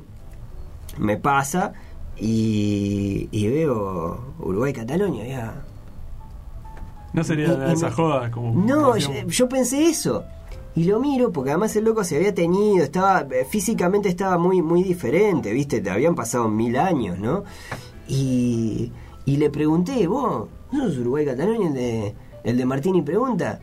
[0.96, 1.72] Me pasa
[2.16, 5.54] y, y veo Uruguay-Catalonia, ya.
[7.12, 8.54] No sería de esas jodas como.
[8.64, 10.24] No, yo pensé eso.
[10.76, 14.62] Y lo miro porque además el loco se había tenido, estaba eh, físicamente estaba muy
[14.62, 15.80] muy diferente, ¿viste?
[15.80, 17.42] Te habían pasado mil años, ¿no?
[18.08, 18.90] Y,
[19.24, 23.60] y le pregunté, vos, ¿no sos Uruguay Catalonia el de, el de Martini pregunta?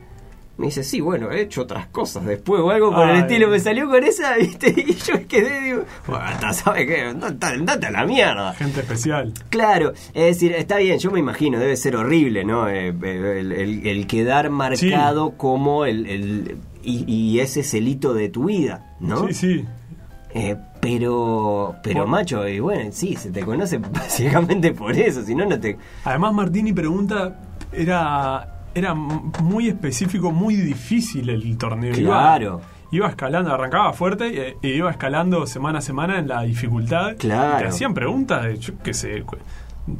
[0.57, 3.47] Me dice, sí, bueno, he hecho otras cosas después o algo por el estilo.
[3.47, 4.73] Me salió con esa, ¿viste?
[4.75, 7.01] Y yo quedé, digo, bueno, ¿sabes qué?
[7.03, 8.53] Andate a la mierda.
[8.55, 9.33] Gente especial.
[9.49, 12.67] Claro, es decir, está bien, yo me imagino, debe ser horrible, ¿no?
[12.69, 16.05] Eh, eh, el, el- el quedar marcado como el...
[16.07, 16.57] el-
[16.89, 19.27] y, y ese es el hito de tu vida, ¿no?
[19.27, 19.65] Sí, sí.
[20.33, 25.35] Eh, pero, pero Por- macho, y bueno, sí, se te conoce básicamente por eso, si
[25.35, 25.77] no, no te...
[26.05, 27.39] Además, Martini pregunta.
[27.71, 28.53] Era.
[28.75, 31.93] Era muy específico, muy difícil el torneo.
[31.95, 32.61] Claro.
[32.91, 37.15] Iba, escalando, arrancaba fuerte e, e iba escalando semana a semana en la dificultad.
[37.17, 37.57] Claro.
[37.57, 39.23] Y te hacían preguntas de, yo qué sé,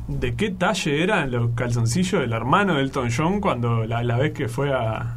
[0.08, 4.34] de qué talle eran los calzoncillos del hermano de Elton John cuando la, la vez
[4.34, 5.17] que fue a,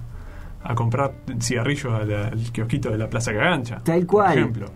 [0.62, 3.80] a comprar cigarrillos al, al kiosquito de la Plaza Cagancha.
[3.84, 4.28] Tal cual.
[4.30, 4.66] Por ejemplo.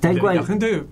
[0.00, 0.36] Tal La- cual.
[0.36, 0.84] La gente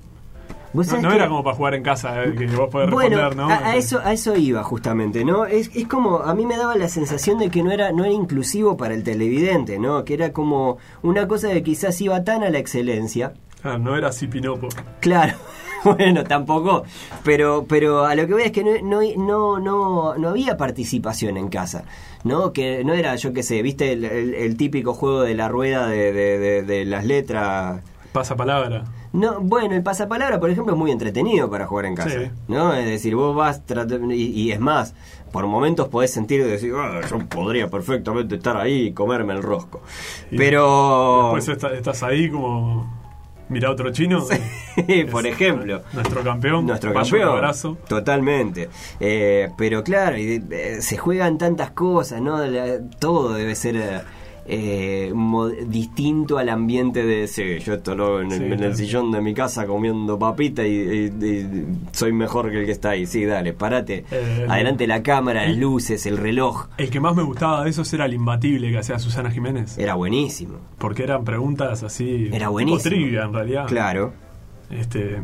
[0.73, 3.51] No, era como para jugar en casa, eh, que vos podés bueno, responder, ¿no?
[3.53, 5.45] a, a eso, a eso iba justamente, ¿no?
[5.45, 8.13] Es, es como, a mí me daba la sensación de que no era, no era
[8.15, 10.05] inclusivo para el televidente, ¿no?
[10.05, 13.33] Que era como una cosa que quizás iba tan a la excelencia.
[13.65, 14.69] Ah, no era así Pinopo.
[15.01, 15.35] Claro,
[15.85, 16.85] bueno, tampoco,
[17.25, 21.37] pero, pero a lo que voy es que no, no, no, no, no había participación
[21.37, 21.83] en casa.
[22.25, 22.53] ¿No?
[22.53, 25.87] Que no era, yo qué sé, viste el, el- el típico juego de la rueda
[25.87, 27.83] de, de- de- de las letras.
[28.13, 28.85] Pasa palabra.
[29.13, 32.11] No, bueno, el pasapalabra, por ejemplo, es muy entretenido para jugar en casa.
[32.11, 32.31] Sí.
[32.49, 32.75] ¿No?
[32.75, 34.13] Es decir, vos vas tratando.
[34.13, 34.95] Y, y es más,
[35.33, 39.43] por momentos podés sentir de decir, "Ah, yo podría perfectamente estar ahí y comerme el
[39.43, 39.81] rosco.
[40.31, 41.33] Y Pero.
[41.35, 43.00] Después está- estás ahí como.
[43.51, 44.25] Mira otro chino.
[45.11, 45.83] por Es ejemplo.
[45.93, 46.67] Nuestro campeón.
[46.67, 47.29] Nuestro campeón.
[47.29, 47.77] Abrazo.
[47.89, 48.71] Totalmente.
[49.01, 52.39] Eh, pero claro, eh, se juegan tantas cosas, ¿no?
[52.47, 53.77] La- todo debe ser
[54.47, 55.13] eh,
[55.67, 58.75] distinto al ambiente de, sí, yo esto lo en, el- Sí, en el claro.
[58.77, 62.91] sillón de mi casa comiendo papita y, y- y soy mejor que el que está
[62.91, 63.07] ahí.
[63.07, 64.05] Sí, dale, parate.
[64.11, 66.67] Eh, Adelante la cámara, las luces, el reloj.
[66.79, 69.79] El que más me gustaba de esos era el imbatible que hacía Susana Jiménez.
[69.79, 70.55] Era buenísimo.
[70.79, 72.27] Porque eran preguntas así.
[72.29, 72.83] Era tipo buenísimo.
[72.83, 73.67] trivia en realidad.
[73.67, 74.13] Claro.
[74.71, 75.21] Este.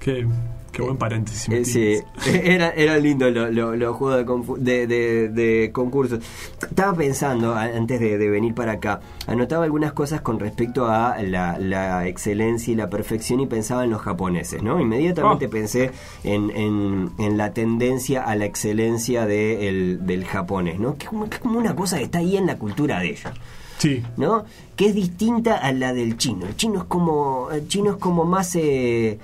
[0.00, 0.26] Qué,
[0.72, 1.48] qué buen paréntesis.
[1.48, 6.20] Eh, sí, era, era lindo los lo, los juegos de, de, concursos.
[6.60, 11.58] Estaba pensando, antes de, de venir para acá, anotaba algunas cosas con respecto a la,
[11.58, 14.80] la excelencia y la perfección y pensaba en los japoneses, ¿no?
[14.80, 15.50] Inmediatamente Ah.
[15.50, 15.90] pensé
[16.24, 20.96] en, en, en la tendencia a la excelencia el- del japonés, ¿no?
[20.96, 23.32] Que es como, una cosa que está ahí en la cultura de ellos.
[23.78, 24.00] Sí.
[24.16, 24.44] ¿no?
[24.76, 26.46] Que es distinta a la del chino.
[26.46, 29.18] El chino es como, el chino es como más eh,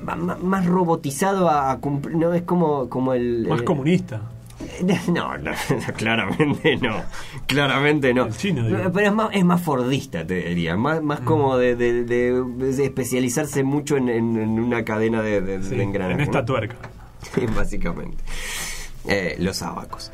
[0.00, 4.20] más robotizado a, a cumplir, no es como como el Más eh, comunista.
[5.08, 5.50] no, no,
[5.96, 7.02] claramente no,
[7.46, 8.28] claramente no.
[8.30, 8.64] Chino.
[8.92, 12.84] Pero es más, es más fordista, te diría, más, más como de, de- de- de
[12.84, 16.44] especializarse mucho en, en- en una cadena de, Sí, de engranaje, en esta ¿no?
[16.46, 16.76] tuerca.
[17.56, 18.18] básicamente.
[19.08, 20.10] Eh, los abacos.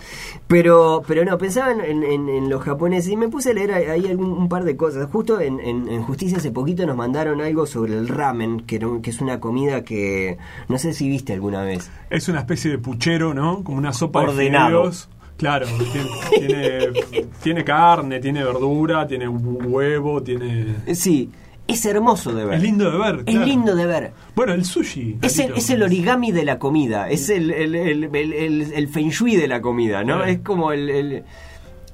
[0.48, 3.72] Pero, pero no, pensaba en, en- en- en los japoneses y me puse a leer
[3.72, 5.08] ahí algún, un par de cosas.
[5.10, 8.88] Justo en, en- en Justicia hace poquito nos mandaron algo sobre el ramen, que, era
[8.88, 10.36] un- que es una comida que
[10.68, 11.90] no sé si viste alguna vez.
[12.10, 13.64] Es una especie de puchero, ¿no?
[13.64, 14.84] Como una sopa Ordenado.
[14.84, 15.08] de fideos.
[15.38, 16.08] Claro, tiene,
[16.46, 20.76] tiene, tiene carne, tiene verdura, tiene huevo, tiene...
[20.94, 21.30] Sí,
[21.72, 22.54] es hermoso de ver.
[22.54, 23.46] Es lindo de ver, Es claro.
[23.46, 24.12] lindo de ver.
[24.34, 25.18] Bueno, el sushi.
[25.22, 28.88] Es el, es el origami de la comida, es el, el, el, el, el- el
[28.88, 30.24] feng shui de la comida, ¿no?
[30.24, 30.88] Es como el...
[30.90, 31.24] el-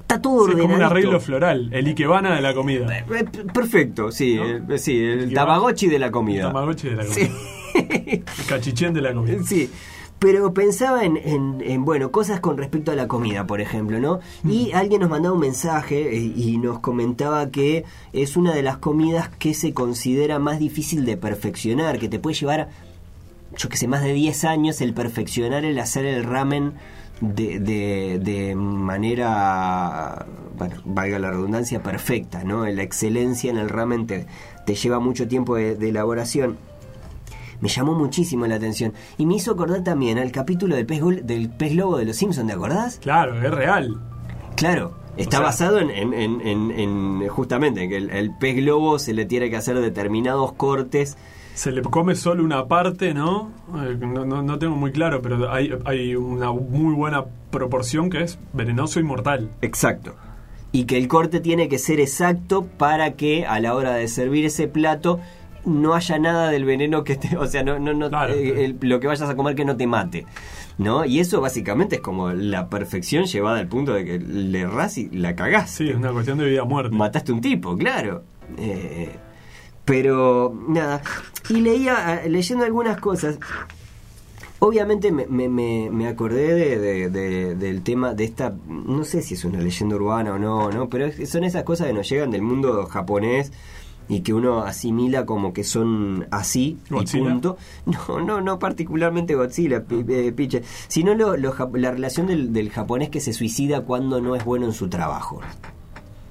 [0.00, 2.98] está todo Sí, es como un arreglo floral, el ikebana de la comida.
[2.98, 4.74] Eh, eh, Perfecto, sí, ¿No?
[4.74, 6.44] eh, sí, el tamagotchi de la El comida.
[6.44, 7.26] tamagotchi de la Sí.
[7.28, 7.38] comida.
[7.74, 9.42] El cachichén de la comida.
[9.44, 9.70] Sí,
[10.18, 14.18] pero pensaba en, en- en, bueno, cosas con respecto a la comida, por ejemplo, ¿no?
[14.44, 18.78] Y alguien nos mandaba un mensaje eh, y nos comentaba que es una de las
[18.78, 22.68] comidas que se considera más difícil de perfeccionar, que te puede llevar,
[23.56, 26.72] yo que sé, más de 10 años el perfeccionar el hacer el ramen
[27.20, 28.54] de, de, de
[29.22, 32.66] manera, bueno, valga la redundancia, perfecta, ¿no?
[32.66, 34.26] La excelencia en el ramen te,
[34.66, 36.56] te lleva mucho tiempo de- de elaboración
[37.60, 41.22] me llamó muchísimo la atención y me hizo acordar también al capítulo del pez, gol-
[41.24, 42.98] del pez globo de los Simpsons, ¿te acordás?
[43.00, 44.00] Claro, es real.
[44.56, 48.56] Claro, está sea- basado en, en- en- en- en, justamente en que el, el pez
[48.56, 51.16] globo se le tiene que hacer determinados cortes.
[51.54, 53.50] Se le come solo una parte, ¿no?
[53.84, 58.22] Eh, No, no, no tengo muy claro, pero hay, hay una muy buena proporción que
[58.22, 59.50] es venenoso y mortal.
[59.62, 60.14] Exacto.
[60.70, 64.44] Y que el corte tiene que ser exacto para que a la hora de servir
[64.44, 65.18] ese plato
[65.68, 68.34] no haya nada del veneno que te, o sea, no, no, no Claro.
[68.34, 70.26] eh, el- lo que vayas a comer que no te mate.
[70.78, 71.04] ¿No?
[71.04, 75.08] Y eso básicamente es como la perfección llevada al punto de que le errás y
[75.10, 75.70] la cagás.
[75.70, 76.94] Sí, es una cuestión de vida o muerte.
[76.94, 78.22] Mataste un tipo, claro.
[78.56, 79.10] Eh,
[79.84, 81.02] pero nada.
[81.48, 83.40] Y leía, eh, leyendo algunas cosas.
[84.60, 89.34] Obviamente me, me, me, acordé de, de- de- del tema de esta, no sé si
[89.34, 90.88] es una leyenda urbana o no, ¿no?
[90.88, 93.52] Pero son esas cosas que nos llegan del mundo japonés
[94.08, 97.24] y que uno asimila como que son así Godzilla.
[97.24, 97.56] y punto.
[98.08, 103.10] No, no, no particularmente Godzilla, eh, piche, sino lo, lo la relación del, del japonés
[103.10, 105.40] que se suicida cuando no es bueno en su trabajo.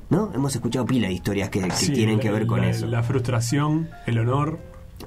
[0.10, 0.32] ¿No?
[0.34, 2.88] Hemos escuchado pila de historias que, que Sí, tienen la- que ver con la- eso.
[2.88, 4.58] La frustración, el honor.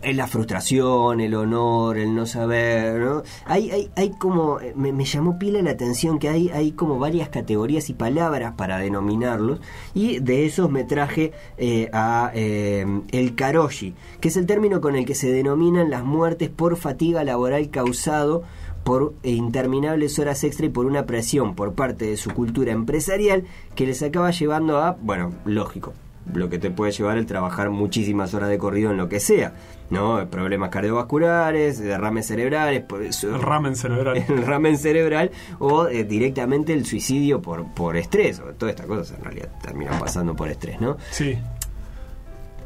[0.02, 3.22] La frustración, el honor, el no saber, ¿no?
[3.44, 7.28] Hay, hay, hay como, me, me llamó pila la atención que hay, hay como varias
[7.28, 9.60] categorías y palabras para denominarlos
[9.92, 14.96] y de esos me traje eh, a eh, el karoshi, que es el término con
[14.96, 18.42] el que se denominan las muertes por fatiga laboral causado
[18.84, 23.86] por interminables horas extra y por una presión por parte de su cultura empresarial que
[23.86, 25.92] les acaba llevando a, bueno, lógico,
[26.34, 29.52] lo que te puede llevar el trabajar muchísimas horas de corrido en lo que sea,
[29.90, 30.26] ¿no?
[30.28, 32.84] Problemas cardiovasculares, derrames cerebrales,
[33.22, 34.24] el ramen cerebral.
[34.28, 39.18] El ramen cerebral o eh, directamente el suicidio por, por estrés, o todas estas cosas
[39.18, 40.96] en realidad terminan pasando por estrés, ¿no?
[41.10, 41.38] Sí.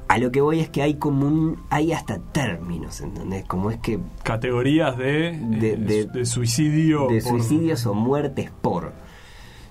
[0.07, 1.59] A lo que voy es que hay como un.
[1.71, 3.45] hay hasta términos, ¿entendés?
[3.47, 3.99] Como es que.
[4.23, 5.33] Categorías de.
[5.33, 7.09] De, de, suicidio.
[7.09, 8.93] De suicidios o muertes por.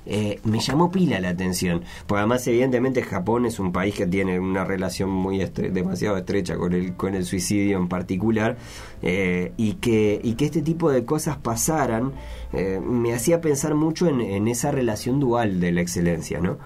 [0.05, 1.83] Eh, me llamó pila la atención.
[2.07, 6.73] Porque además, evidentemente, Japón es un país que tiene una relación muy demasiado estrecha con
[6.73, 8.57] el, con el suicidio en particular.
[9.01, 12.13] Eh, y, que, y que este tipo de cosas pasaran,
[12.53, 16.57] eh, me hacía pensar mucho en, en, esa relación dual de la excelencia, ¿no?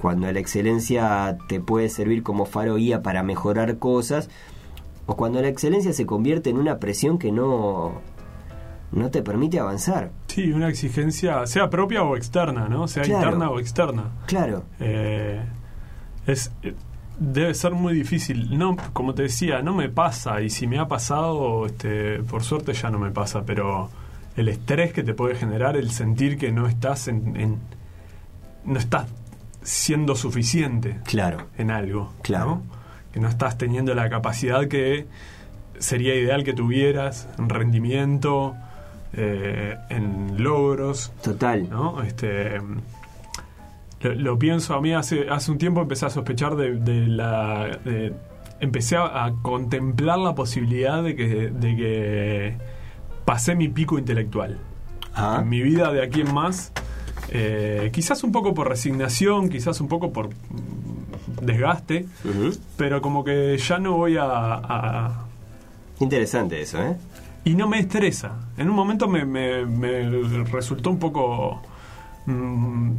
[0.00, 4.28] cuando la excelencia te puede servir como faro guía para mejorar cosas,
[5.06, 8.00] o cuando la excelencia se convierte en una presión que no,
[8.92, 10.10] no te permite avanzar.
[10.28, 12.86] Sí, una exigencia, sea propia o externa, ¿no?
[12.88, 14.10] Sea interna o externa.
[14.26, 14.64] Claro.
[14.80, 15.42] Eh,
[16.26, 16.74] es eh,
[17.18, 18.56] debe ser muy difícil.
[18.56, 22.72] No, como te decía, no me pasa y si me ha pasado, este, por suerte
[22.72, 23.90] ya no me pasa, pero
[24.36, 27.58] el estrés que te puede generar, el sentir que no estás en, en
[28.64, 29.06] no estás
[29.62, 31.48] siendo suficiente claro.
[31.56, 32.12] en algo.
[32.22, 32.62] Claro.
[33.12, 35.06] Que no estás teniendo la capacidad que
[35.78, 38.56] sería ideal que tuvieras en rendimiento,
[39.16, 41.12] eh, en logros.
[41.22, 41.68] Total.
[41.68, 42.02] ¿no?
[42.02, 42.60] Este,
[44.00, 47.78] lo, pienso a mí hace, hace un tiempo empecé a sospechar de, la...
[48.60, 52.56] empecé a, contemplar la posibilidad de que, de que
[53.24, 54.58] pasé mi pico intelectual.
[55.14, 55.38] Ah.
[55.40, 56.72] En mi vida de aquí en más
[57.30, 60.30] eh, quizás un poco por resignación, quizás un poco por
[61.42, 62.06] desgaste,
[62.76, 65.20] pero como que ya no voy a,
[66.00, 66.96] Interesante eso, ¿eh?
[67.44, 68.32] Y no me estresa.
[68.56, 69.24] En un momento me,
[70.44, 71.62] resultó un poco...
[72.26, 72.92] Mm,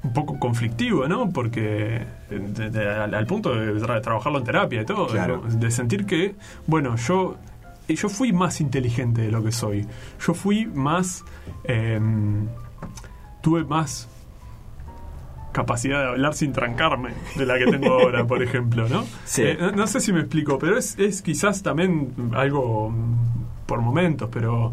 [0.00, 1.28] un poco conflictivo, ¿no?
[1.30, 6.36] Porque al, punto de trabajarlo en terapia y todo, de sentir que,
[6.66, 7.36] bueno, yo
[7.88, 9.86] yo fui más inteligente de lo que soy.
[10.24, 11.24] Yo fui más
[11.64, 12.46] em,
[13.40, 14.08] tuve más
[15.52, 19.04] capacidad de hablar sin trancarme de la que tengo ahora, por ejemplo, ¿no?
[19.38, 22.92] Eh, no, sé si me explico, pero es, es quizás también algo
[23.68, 24.72] por momentos, pero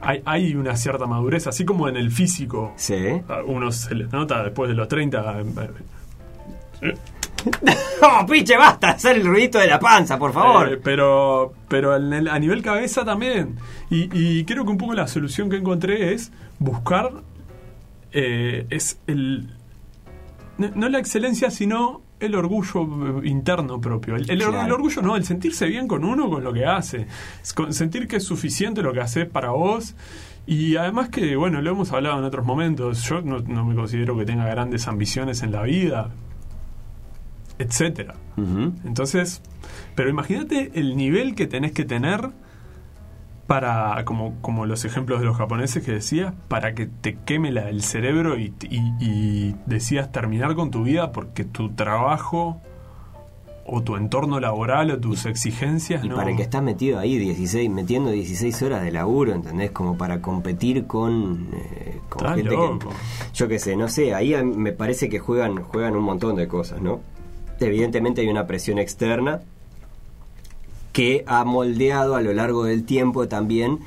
[0.00, 2.72] hay, hay, una cierta madurez, así como en el físico.
[2.76, 3.20] Sí.
[3.46, 5.36] Uno se le nota después de los 30.
[6.80, 6.94] Eh,
[8.02, 8.90] ¡Oh, pinche, basta!
[8.90, 10.72] Hacer el ruidito de la panza, por favor.
[10.72, 13.56] Eh, pero pero a nivel cabeza también.
[13.90, 17.12] Y, y creo que un poco la solución que encontré es buscar
[18.16, 19.50] eh, es el
[20.56, 24.16] no, la excelencia, sino el orgullo interno propio.
[24.16, 27.06] El, orgullo no, el sentirse bien con uno, con lo que hace.
[27.70, 29.94] sentir que es suficiente lo que hace para vos.
[30.46, 34.26] Y además que, bueno, lo hemos hablado en otros momentos, yo no, me considero que
[34.26, 36.10] tenga grandes ambiciones en la vida,
[37.58, 38.14] etcétera.
[38.84, 39.40] Entonces,
[39.94, 42.30] pero imagínate el nivel que tenés que tener
[43.46, 47.68] para, como, como los ejemplos de los japoneses que decías, para que te queme la,
[47.68, 52.60] el cerebro y, y, decidas terminar con tu vida porque tu trabajo
[53.66, 57.70] o tu entorno laboral o tus exigencias y para el que estás metido ahí 16
[57.70, 61.98] metiendo 16 horas de laburo entendés como para competir con, eh,
[62.34, 62.78] gente que
[63.32, 66.82] yo qué sé no sé ahí me parece que juegan juegan un montón de cosas
[66.82, 67.00] no
[67.58, 69.40] evidentemente hay una presión externa
[70.94, 73.80] que ha moldeado a lo largo del tiempo también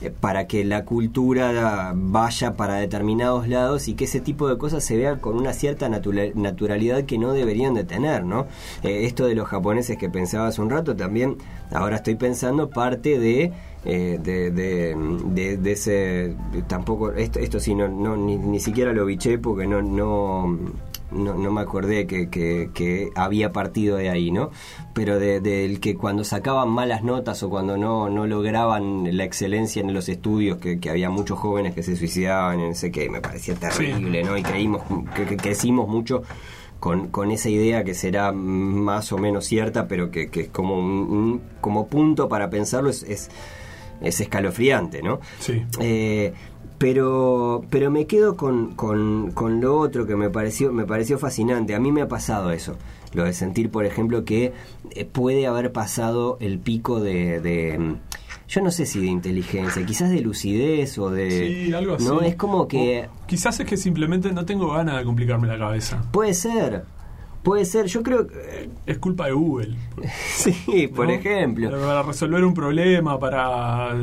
[0.00, 4.82] eh, para que la cultura vaya para determinados lados y que ese tipo de cosas
[4.82, 8.46] se vean con una cierta naturalidad que no deberían de tener, ¿no?
[8.82, 11.36] Eh, esto de los japoneses que pensaba hace un rato también,
[11.70, 13.52] ahora estoy pensando parte de...
[13.86, 16.34] Eh, de, de, ese
[16.68, 19.82] tampoco esto, esto sí no, no ni, ni siquiera lo biché porque no
[21.14, 24.50] no, no me acordé que, que, había partido de ahí, ¿no?
[24.92, 29.80] Pero del de, que cuando sacaban malas notas o cuando no, no lograban la excelencia
[29.80, 33.54] en los estudios, que, había muchos jóvenes que se suicidaban, en sé qué, me parecía
[33.54, 34.36] terrible, ¿no?
[34.36, 34.82] Y creímos,
[35.14, 36.22] que, crecimos mucho
[36.80, 40.76] con, con, esa idea que será más o menos cierta, pero que, que es como
[40.78, 43.30] un, como punto para pensarlo es, es,
[44.00, 45.20] es escalofriante, ¿no?
[45.38, 45.64] Sí.
[45.80, 46.32] Eh,
[46.78, 51.74] pero pero me quedo con, con, con, lo otro que me pareció me pareció fascinante
[51.74, 52.76] a mí me ha pasado eso
[53.12, 54.52] lo de sentir por ejemplo que
[54.90, 57.96] eh, puede haber pasado el pico de, de
[58.48, 61.30] yo no sé si de inteligencia, quizás de lucidez o de...
[61.30, 62.04] Sí, algo así.
[62.04, 63.08] No, es como que...
[63.26, 66.02] quizás es que simplemente no tengo ganas de complicarme la cabeza.
[66.12, 66.84] Puede ser,
[67.44, 68.34] Puede ser, yo creo que...
[68.36, 69.76] Eh, es culpa de Google.
[70.34, 71.70] sí, por ejemplo.
[71.70, 73.94] Para resolver un problema, para...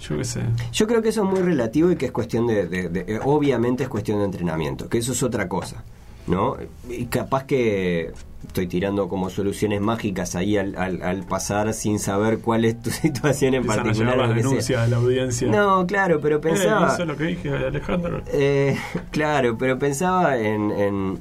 [0.00, 0.42] Yo qué sé.
[0.72, 2.68] Yo creo que eso es muy relativo y que es cuestión de...
[2.70, 5.82] Eh, obviamente es cuestión de entrenamiento, que eso es otra cosa.
[6.26, 6.56] ¿no?
[6.88, 8.12] Y capaz que
[8.46, 12.90] estoy tirando como soluciones mágicas ahí al, al, al pasar sin saber cuál es tu
[13.02, 14.18] situación en Empiezan a particular.
[14.18, 14.82] las lo sea.
[14.82, 15.48] de la audiencia.
[15.48, 16.92] No, claro, pero Eh, pensaba...
[16.92, 18.22] eso es lo que dije, Alejandro.
[18.32, 18.76] Eh,
[19.12, 21.18] claro, pero pensaba en, en,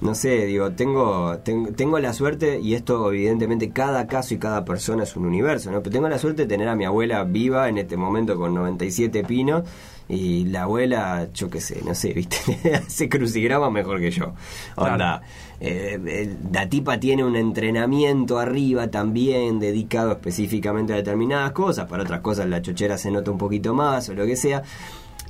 [0.00, 4.64] no sé, digo, tengo, tengo, tengo la suerte, y esto evidentemente cada caso y cada
[4.64, 5.82] persona es un universo, ¿no?
[5.82, 9.24] Pero tengo la suerte de tener a mi abuela viva en este momento con 97
[9.24, 9.64] pinos,
[10.08, 12.36] y la abuela, yo qué sé, no sé, viste,
[12.86, 14.34] hace crucigrama mejor que yo.
[14.76, 15.22] Onda,
[15.60, 22.02] eh, eh, la tipa tiene un entrenamiento arriba también dedicado específicamente a determinadas cosas, para
[22.02, 24.62] otras cosas la chochera se nota un poquito más o lo que sea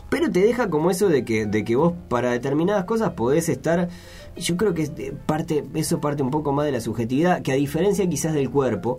[0.08, 3.88] pero te deja como eso de que, de que vos para determinadas cosas podés estar
[4.37, 4.87] yo creo que
[5.26, 8.99] parte eso parte un poco más de la subjetividad que a diferencia quizás del cuerpo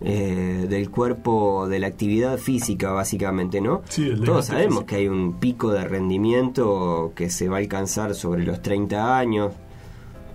[0.00, 5.34] eh, del cuerpo de la actividad física básicamente no Sí, todos sabemos que hay un
[5.40, 9.52] pico de rendimiento que se va a alcanzar sobre los 30 años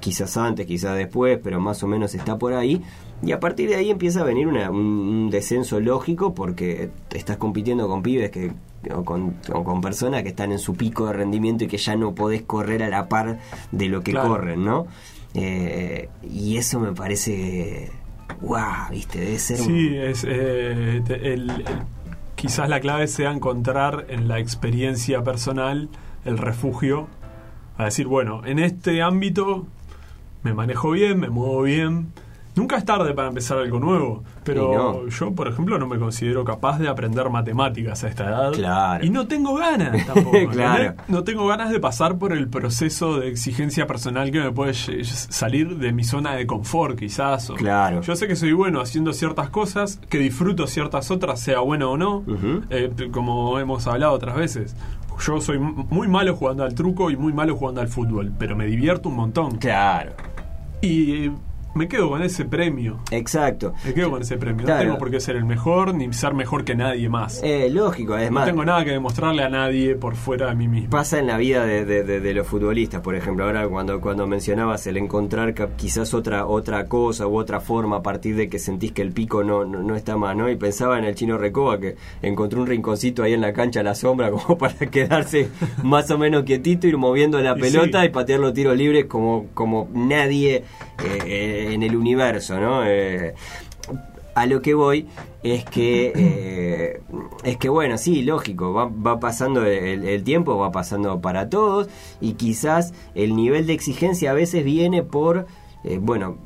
[0.02, 2.82] quizás antes, quizás después, pero más o menos está por ahí.
[3.26, 7.38] Y a partir de ahí empieza a venir una- un, un descenso lógico porque estás
[7.38, 8.52] compitiendo con pibes que
[8.94, 11.96] o con, o con personas que están en su pico de rendimiento y que ya
[11.96, 13.40] no podés correr a la par
[13.72, 14.30] de lo que Claro.
[14.30, 14.88] corren, ¿no?
[15.34, 17.92] Eh, y eso me parece
[18.42, 21.64] guau, viste, debe ser un- Sí, es, eh, el-
[22.36, 25.90] quizás la clave sea encontrar en la experiencia personal
[26.26, 27.08] el refugio
[27.78, 29.66] a decir, bueno, en este ámbito
[30.44, 32.12] me manejo bien, me muevo bien.
[32.56, 34.72] Nunca es tarde para empezar algo nuevo, pero
[35.04, 35.08] no.
[35.10, 38.52] yo, por ejemplo, no me considero capaz de aprender matemáticas a esta edad.
[38.54, 39.04] Claro.
[39.04, 40.38] Y no tengo ganas tampoco.
[40.52, 40.94] Claro.
[41.08, 45.78] No tengo ganas de pasar por el proceso de exigencia personal que me puede salir
[45.78, 47.50] de mi zona de confort, quizás.
[47.50, 48.02] o- Claro.
[48.02, 51.98] Yo sé que soy bueno haciendo ciertas cosas, que disfruto ciertas otras, sea bueno o
[51.98, 52.24] no,
[52.70, 54.76] eh, como hemos hablado otras veces.
[55.26, 58.66] Yo soy muy malo jugando al truco y muy malo jugando al fútbol, pero me
[58.66, 59.58] divierto un montón.
[59.58, 60.12] Claro,
[60.82, 61.32] Y eh,
[61.76, 63.00] me quedo con ese premio.
[63.12, 63.74] exacto.
[63.86, 64.66] Me quedo con ese premio.
[64.66, 64.80] Claro.
[64.80, 67.42] No tengo por qué ser el mejor ni ser mejor que nadie más.
[67.44, 68.46] Eh, lógico, es no más.
[68.46, 70.90] tengo nada que demostrarle a nadie por fuera de mí mismo.
[70.90, 73.46] pasa en la vida de, de- de- de los futbolistas, por ejemplo.
[73.46, 78.36] Ahora cuando, cuando mencionabas el encontrar quizás otra otra cosa u otra forma a partir
[78.36, 80.50] de que sentís que el pico no, no, no está más, ¿no?
[80.50, 83.84] Y pensaba en el chino Recoba que encontró un rinconcito ahí en la cancha a
[83.84, 85.50] la sombra como para quedarse
[85.84, 88.08] más o menos quietito, ir moviendo la Y pelota sí.
[88.08, 90.64] y patear los tiros libres como, como nadie
[91.04, 92.84] eh, eh, en el universo, ¿no?
[92.86, 93.34] Eh,
[94.36, 95.08] a lo que voy
[95.44, 97.02] es que eh,
[97.44, 101.88] es que bueno sí lógico va, va pasando el, el tiempo va pasando para todos
[102.20, 105.46] y quizás el nivel de exigencia a veces viene por
[105.84, 106.38] eh, bueno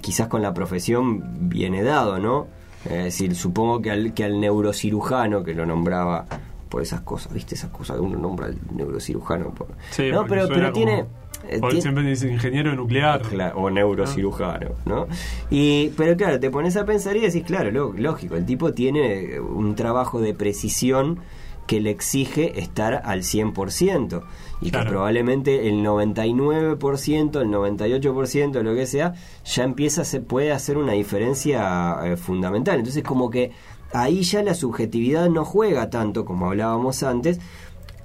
[0.00, 2.46] quizás con la profesión viene dado no
[2.84, 6.26] es decir supongo que al, que al neurocirujano que lo nombraba
[6.68, 10.46] por esas cosas viste esas cosas que uno nombra al neurocirujano por- Sí, no pero
[10.46, 13.22] pero tiene como- porque tiene- siempre dice ingeniero nuclear.
[13.54, 15.06] O neurocirujano, ¿no?
[15.50, 19.40] Y, pero claro, te pones a pensar y decís, claro, lo- lógico, el tipo tiene
[19.40, 21.18] un trabajo de precisión
[21.66, 24.22] que le exige estar al 100%
[24.62, 29.14] y que probablemente el 99%, el 98%, lo que sea,
[29.44, 32.78] ya empieza a se puede hacer una diferencia eh, fundamental.
[32.78, 33.52] Entonces como que
[33.92, 37.38] ahí ya la subjetividad no juega tanto como hablábamos antes,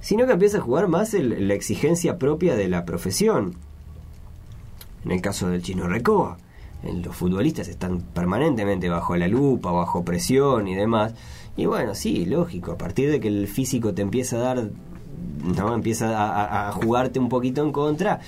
[0.04, 3.54] sino que empieza a jugar más el- la exigencia propia de la profesión.
[5.06, 6.36] En el caso del chino Recoba,
[6.82, 11.14] en los futbolistas están permanentemente bajo la lupa, bajo presión y demás.
[11.56, 14.68] Y bueno, sí, lógico, a partir de que el físico te empieza a dar,
[15.56, 15.74] ¿no?
[15.74, 18.20] Empieza a, jugarte un poquito en contra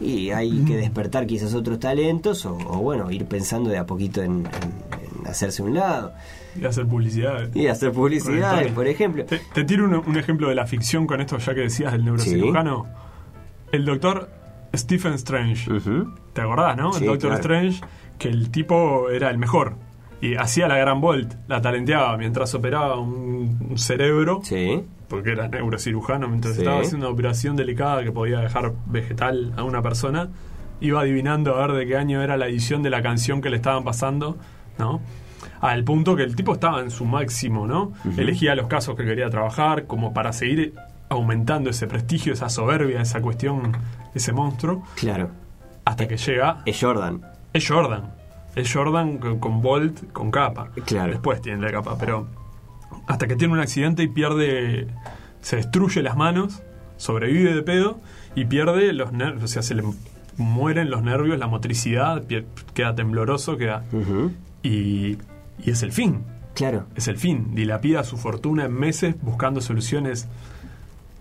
[0.00, 4.22] y hay que despertar quizás otros talentos o, o, bueno, ir pensando de a poquito
[4.22, 6.12] en- en hacerse un lado
[6.60, 7.48] Y hacer publicidad.
[7.54, 8.74] y hacer publicidades, Conectar.
[8.74, 9.24] por ejemplo.
[9.24, 12.04] Te, te tiro un, un ejemplo de la ficción con esto ya que decías del
[12.04, 12.86] neurocirujano.
[13.72, 14.28] El doctor
[14.74, 15.70] Stephen Strange.
[16.32, 16.92] ¿Te acordás, no?
[16.92, 17.40] Sí, el Doctor claro.
[17.42, 17.80] Strange,
[18.18, 19.76] que el tipo era el mejor.
[20.20, 25.48] Y hacía la gran Bolt, la talenteaba mientras operaba un, un cerebro, Sí, porque era
[25.48, 30.28] neurocirujano, mientras estaba haciendo una operación delicada que podía dejar vegetal a una persona,
[30.80, 33.56] iba adivinando a ver de qué año era la edición de la canción que le
[33.56, 34.36] estaban pasando,
[34.82, 35.00] ¿no?
[35.60, 37.92] Al punto que el tipo estaba en su máximo, ¿no?
[38.16, 40.74] Elegía los casos que quería trabajar, como para seguir
[41.08, 43.72] aumentando ese prestigio, esa soberbia, esa cuestión,
[44.14, 45.30] ese monstruo, claro.
[45.84, 47.22] hasta que llega Es Jordan.
[47.52, 48.12] es Jordan.
[48.56, 50.70] Es Jordan con, con Bolt, con capa.
[50.84, 51.12] Claro.
[51.12, 52.26] Después tiene la capa, pero
[53.06, 54.88] hasta que tiene un accidente y pierde,
[55.42, 56.62] se destruye las manos,
[56.96, 58.00] sobrevive de pedo
[58.34, 59.84] y pierde los nervios, o sea, se le
[60.38, 62.24] mueren los nervios, la motricidad,
[62.74, 63.84] queda tembloroso, queda...
[64.62, 65.18] Y,
[65.64, 66.22] y es el fin,
[66.54, 66.84] Claro.
[66.94, 67.54] es el fin.
[67.54, 70.28] Dilapida su fortuna en meses buscando soluciones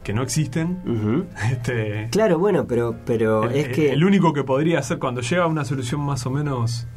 [0.04, 0.80] que no existen.
[1.52, 3.92] Este, Claro, bueno, pero, pero el, es que...
[3.94, 6.88] el único que podría hacer, cuando llega a una solución más o menos,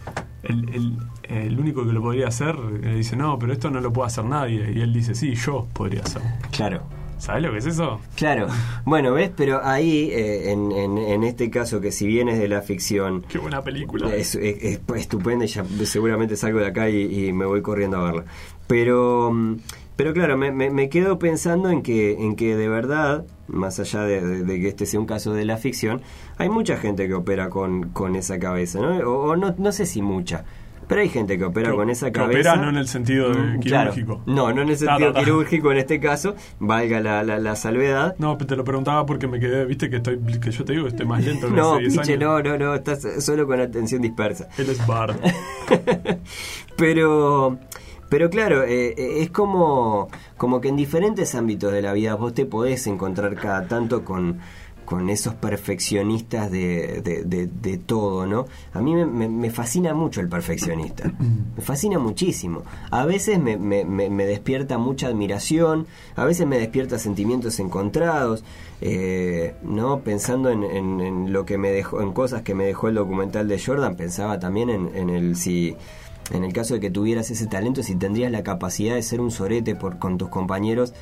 [0.43, 3.91] el, el- el único que lo podría hacer, le dice, no, pero esto no lo
[3.93, 4.73] puede hacer nadie.
[4.75, 6.29] Y él dice, sí, yo podría hacerlo.
[6.51, 6.83] Claro.
[7.19, 8.01] ¿Sabes lo que es eso?
[8.17, 8.49] Claro,
[8.85, 9.31] bueno, ¿ves?
[9.35, 13.25] Pero ahí, eh, en, en, en este caso, que si bien es de la ficción,
[13.29, 14.15] Qué buena película.
[14.15, 17.97] es, es- es estupenda y ya seguramente salgo de acá y, y me voy corriendo
[17.99, 18.25] a verla.
[18.67, 19.57] Pero, mm,
[19.97, 24.03] pero claro, me, me- me quedo pensando en que, en que de verdad, más allá
[24.03, 26.03] de, de- de que este sea un caso de la ficción,
[26.37, 28.99] hay mucha gente que opera con, con esa cabeza, ¿no?
[29.09, 30.45] O, o no, no sé si mucha.
[30.87, 32.39] Pero hay gente que opera Que- con esa que cabeza.
[32.53, 33.93] opera no en el sentido Mm, claro.
[33.93, 34.23] quirúrgico.
[34.27, 35.25] No, no en el sentido ta, ta.
[35.25, 38.15] quirúrgico en este caso, valga la, la, la salvedad.
[38.19, 40.91] No, te lo preguntaba porque me quedé, viste que estoy que yo te digo que
[40.91, 44.03] estoy más lento que No, hace 10 piche, no, no, no, estás solo con atención
[44.03, 44.49] dispersa.
[44.59, 45.17] Él es Bard.
[46.77, 47.59] Pero,
[48.09, 52.35] pero claro, eh, eh, es como, como que en diferentes ámbitos de la vida vos
[52.35, 54.41] te podés encontrar cada tanto con,
[54.85, 58.47] con esos perfeccionistas de, de, de- de todo, ¿no?
[58.73, 61.11] A mí me, me- me fascina mucho el perfeccionista,
[61.57, 62.63] me fascina muchísimo.
[62.91, 68.45] A veces me, me- me- me despierta mucha admiración, a veces me despierta sentimientos encontrados,
[68.81, 70.01] eh, ¿no?
[70.01, 73.49] Pensando en, en- en lo que me dejó, en cosas que me dejó el documental
[73.49, 75.77] de Jordan, pensaba también en, en el si
[76.33, 79.31] en el caso de que tuvieras ese talento, si tendrías la capacidad de ser un
[79.31, 80.95] sorete por, con tus compañeros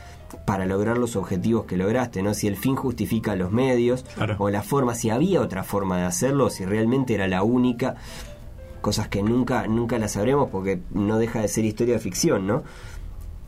[0.45, 2.35] para lograr los objetivos que lograste, ¿no?
[2.35, 4.37] Si el fin justifica los medios Claro.
[4.39, 7.97] o la forma, si había otra forma de hacerlo, si realmente era la única,
[8.81, 12.63] cosas que nunca nunca las sabremos porque no deja de ser historia de ficción, ¿no?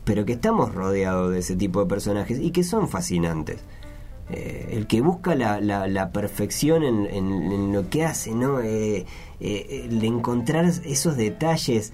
[0.03, 3.59] Pero que estamos rodeados de ese tipo de personajes y que son fascinantes.
[4.29, 8.59] Eh, el que busca la, la, la perfección en, en- en lo que hace, ¿no?
[8.59, 9.05] Eh,
[9.39, 11.93] eh, el encontrar esos detalles,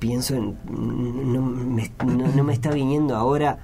[0.00, 0.56] pienso en.
[0.68, 3.58] No, me, no, no me está viniendo ahora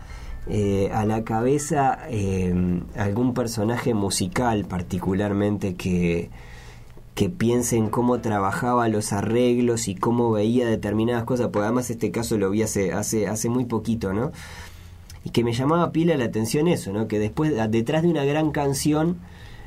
[0.49, 6.31] eh, a la cabeza eh, algún personaje musical, particularmente, que,
[7.15, 12.11] que piense en cómo trabajaba los arreglos y cómo veía determinadas cosas, porque además este
[12.11, 14.33] caso lo vi hace, hace, hace muy poquito, ¿no?
[15.27, 17.09] y que me llamaba pila la atención eso, ¿no?
[17.09, 19.17] Que después, detrás de una gran canción,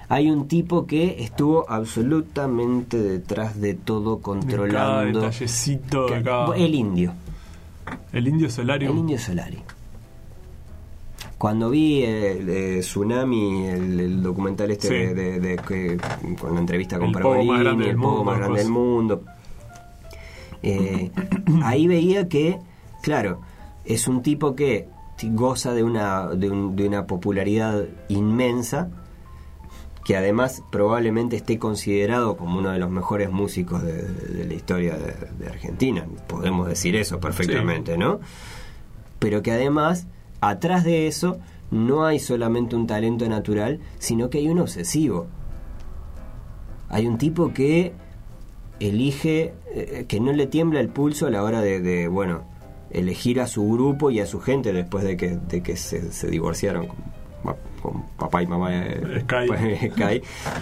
[0.07, 5.19] hay un tipo que estuvo absolutamente detrás de todo, De cada controlando.
[5.21, 6.55] detallecito de Ca- cada...
[6.55, 7.13] El indio,
[8.13, 8.91] El indio Solarium.
[8.93, 9.57] el indio Solari.
[11.37, 14.93] Cuando vi el, Tsunami, el, el documental este Sí.
[14.93, 15.97] de, de- de que,
[16.39, 19.23] con la entrevista con Pergolini, el mundo, más grande del mundo,
[20.63, 21.11] eh,
[21.63, 22.59] ahí veía que,
[23.03, 23.41] claro,
[23.85, 24.89] es un tipo que
[25.23, 28.89] goza de una, de, un- de una popularidad inmensa,
[30.03, 34.53] que además probablemente esté considerado como uno de los mejores músicos de, de- de la
[34.53, 36.05] historia de, de Argentina.
[36.27, 38.19] Podemos decir eso perfectamente, ¿no?
[39.19, 40.07] Pero que además,
[40.41, 41.37] atrás de eso,
[41.71, 45.27] no hay solamente un talento natural, sino que hay un obsesivo.
[46.89, 47.93] Hay un tipo que
[48.79, 52.41] elige, eh, que no le tiembla el pulso a la hora de, de, bueno,
[52.91, 56.27] elegir a su grupo y a su gente después de que, de que se, se
[56.29, 56.97] divorciaron con,
[57.43, 59.89] pa- con papá y mamá eh, Sky.
[59.89, 60.21] Sky,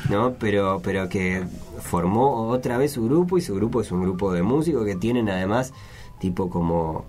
[0.09, 0.33] ¿no?
[0.39, 1.43] Pero, pero que
[1.81, 5.29] formó otra vez su grupo y su grupo es un grupo de músicos que tienen
[5.29, 5.71] además
[6.19, 7.05] tipo como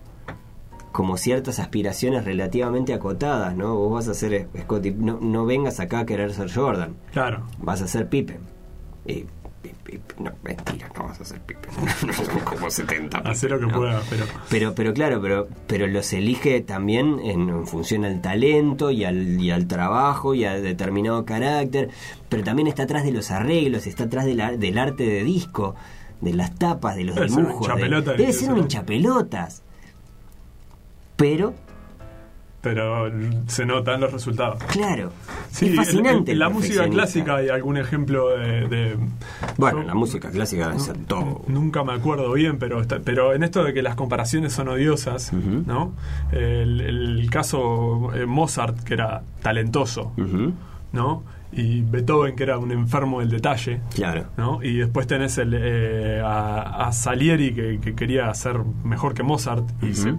[0.96, 3.74] como ciertas aspiraciones relativamente acotadas, ¿no?
[3.76, 7.42] Vos vas a ser Scotty, no, no vengas acá a querer ser Jordan, Claro.
[7.58, 8.38] vas a ser Pippen.
[9.84, 11.70] Pi- no, mentira, no vas a ser Pippen.
[12.14, 13.18] Son como 70.
[13.18, 13.74] Hacer lo que ¿no?
[13.78, 14.24] pueda, pero...
[14.48, 19.40] Pero, pero claro, pero, pero los elige también en, en función al talento y al,
[19.40, 21.90] y al trabajo y a determinado carácter,
[22.28, 25.74] pero también está atrás de los arreglos, está atrás de la- del arte de disco,
[26.20, 27.68] de las tapas, de los dibujos.
[28.16, 28.52] debe ser.
[28.52, 29.62] un hinchapelotas.
[31.16, 31.54] Pero,
[32.60, 33.10] Pero
[33.46, 34.62] se notan los resultados.
[34.64, 35.12] claro,
[35.50, 36.32] Sí, es fascinante.
[36.32, 38.66] en- la música clásica hay algún ejemplo de...
[38.68, 38.96] de-
[39.56, 41.42] Bueno, yo la música clásica ser todo.
[41.46, 45.32] Nunca me acuerdo bien, pero está- pero en esto de que las comparaciones son odiosas.
[45.32, 45.92] ¿no?
[46.32, 50.12] El, el caso eh, Mozart, que era talentoso,
[50.92, 51.22] ¿no?
[51.52, 54.26] Y Beethoven, que era un enfermo del detalle, Claro.
[54.36, 54.62] ¿no?
[54.62, 59.64] Y después tenés el, eh, a, a Salieri, que, que quería ser mejor que Mozart,
[59.82, 60.14] y se,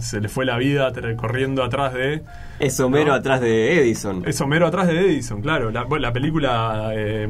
[0.00, 2.22] se le fue la vida corriendo atrás de...
[2.58, 3.14] Es Homero No.
[3.14, 4.22] atrás de Edison.
[4.26, 5.70] Es Homero atrás de Edison, claro.
[5.70, 7.28] La, bueno, la película eh,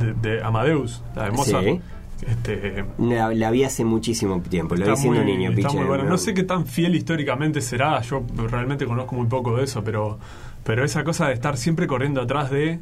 [0.00, 1.64] de, de Amadeus, la de Mozart.
[1.64, 1.80] Sí.
[2.24, 6.04] Este, La, la vi hace muchísimo tiempo, lo vi siendo muy, niño, está muy bueno.
[6.04, 10.20] No sé qué tan fiel históricamente será, yo realmente conozco muy poco de eso, pero,
[10.64, 12.80] pero esa cosa de estar siempre corriendo atrás de,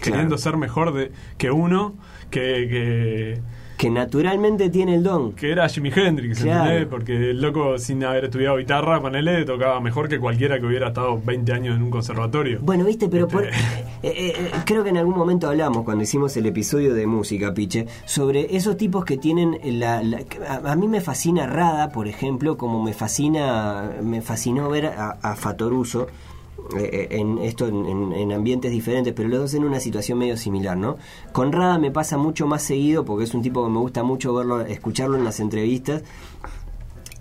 [0.00, 0.38] queriendo Claro.
[0.38, 1.94] ser mejor de, que uno,
[2.30, 3.40] que, que,
[3.78, 5.32] que naturalmente tiene el don.
[5.32, 6.62] Que era Jimi Hendrix, Claro.
[6.64, 6.86] ¿entendés?
[6.88, 11.20] Porque el loco, sin haber estudiado guitarra, ponele, tocaba mejor que cualquiera que hubiera estado
[11.24, 12.58] 20 años en un conservatorio.
[12.62, 13.56] Bueno, viste, pero por- Este-
[14.02, 17.86] eh, eh, creo que en algún momento hablamos cuando hicimos el episodio de música, Piche,
[18.04, 20.02] sobre esos tipos que tienen la,
[20.48, 25.10] a, a mí me fascina Rada, por ejemplo, como me fascina me fascinó ver a,
[25.22, 26.33] a Fatoruso eh, eh,
[26.80, 30.76] en esto en, en- en ambientes diferentes, pero los dos en una situación medio similar,
[30.76, 30.96] ¿no?
[31.32, 34.34] Con Rada me pasa mucho más seguido porque es un tipo que me gusta mucho
[34.34, 36.02] verlo, escucharlo en las entrevistas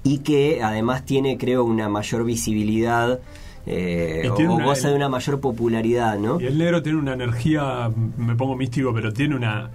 [0.03, 3.19] y que además tiene, creo, una mayor visibilidad.
[3.65, 6.39] eh, o, una- goza de una mayor popularidad, ¿no?
[6.41, 9.71] Y el negro tiene una energía, me pongo místico, pero tiene una.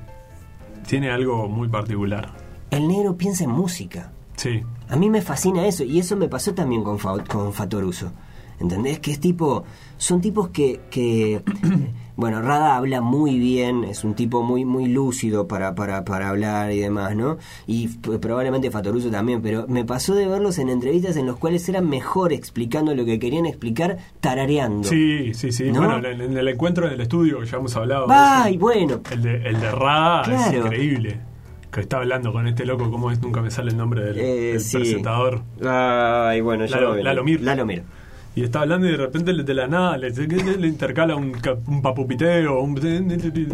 [0.86, 2.34] Tiene algo muy particular.
[2.70, 4.12] El negro piensa en música.
[4.36, 4.62] Sí.
[4.90, 8.12] A mí me fascina eso, y eso me pasó también con, con Fatoruso.
[8.60, 8.98] ¿Entendés?
[9.00, 9.64] Que es tipo.
[9.96, 10.80] Son tipos que.
[10.90, 11.42] que
[12.16, 16.72] bueno, Rada habla muy bien, es un tipo muy muy lúcido para, para, para hablar
[16.72, 17.38] y demás, ¿no?
[17.68, 21.88] Y probablemente Fatoruso también, pero me pasó de verlos en entrevistas en los cuales eran
[21.88, 24.88] mejor explicando lo que querían explicar, tarareando.
[24.88, 25.70] Sí, sí, sí.
[25.70, 25.80] ¿No?
[25.82, 28.06] Bueno, en, el encuentro en el estudio que ya hemos hablado.
[28.10, 29.00] ¡Ay, eso, bueno!
[29.12, 30.58] el, de, el de Rada Claro.
[30.58, 31.20] es increíble.
[31.70, 33.20] Que está hablando con este loco, ¿cómo es?
[33.20, 34.78] Nunca me sale el nombre del, Eh, del sí.
[34.78, 35.42] presentador.
[35.64, 37.42] Ay, bueno, ya Lalo- lo- Lalo Mir.
[37.42, 37.82] Lalo Mir.
[38.38, 41.36] Y está hablando y de repente de la nada le, le- le intercala un,
[41.66, 42.76] un papupiteo, un...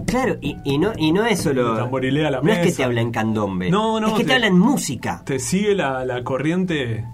[0.07, 1.75] Claro, y, y no, y no es solo.
[1.75, 3.71] Tamborilea la no es que te habla en candombe.
[3.71, 5.23] No, no, Es que te, te- habla en música.
[5.25, 7.05] Te sigue la, la corriente...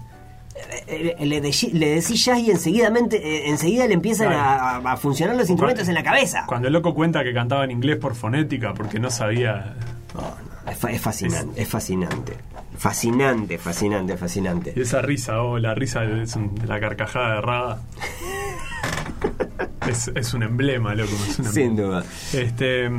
[0.87, 4.85] Eh, eh, Le, de- le decís jazz y enseguidamente, eh, enseguida le empiezan Claro.
[4.87, 6.43] a, a funcionar los instrumentos en la cabeza.
[6.47, 9.75] Cuando el loco cuenta que cantaba en inglés por fonética porque no sabía...
[10.13, 10.21] No,
[10.65, 12.33] no, es, fa- es fascinante, es fascinante.
[12.81, 14.73] Fascinante, fascinante, fascinante.
[14.75, 17.81] Y esa risa, oh, la risa de, es un- la carcajada de Rada.
[19.87, 21.11] es, es un emblema, loco.
[21.29, 22.03] Es un Sin duda.
[22.33, 22.89] Este,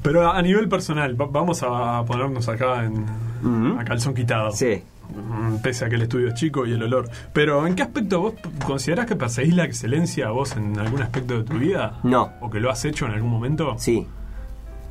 [0.00, 3.04] pero a nivel personal, va- vamos a ponernos acá en,
[3.44, 3.80] Ujú.
[3.80, 4.52] a calzón quitado.
[4.52, 4.80] Sí.
[5.12, 7.10] Mm, Pese a que el estudio es chico y el olor.
[7.32, 8.34] Pero, ¿en qué aspecto vos
[8.64, 11.98] considerás que perseguís la excelencia vos en algún aspecto de tu vida?
[12.04, 12.30] No.
[12.40, 13.74] ¿O que lo has hecho en algún momento?
[13.76, 14.06] Sí.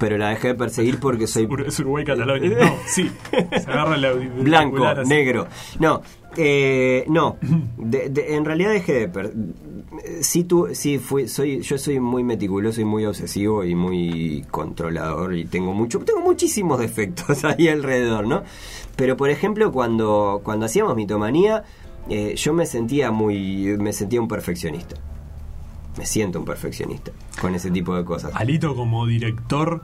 [0.02, 2.50] Pero la dejé de perseguir porque soy Es Uruguay Cataluña.
[2.60, 3.10] No, sí.
[3.32, 5.08] Se agarra el audi- blanco, así.
[5.08, 5.48] negro.
[5.80, 6.02] No,
[6.36, 7.38] eh, no.
[7.78, 9.34] De- de- en realidad dejé de per-
[10.22, 15.36] sí, tú, sí fui, soy, yo soy muy meticuloso y muy obsesivo y muy controlador
[15.36, 18.44] y tengo mucho, tengo muchísimos defectos ahí alrededor, ¿no?
[18.96, 21.64] Pero por ejemplo cuando cuando hacíamos mitomanía,
[22.10, 24.96] eh, yo me sentía muy, me sentía un perfeccionista.
[25.98, 28.32] Me siento un perfeccionista con ese tipo de cosas.
[28.34, 29.84] Alito como director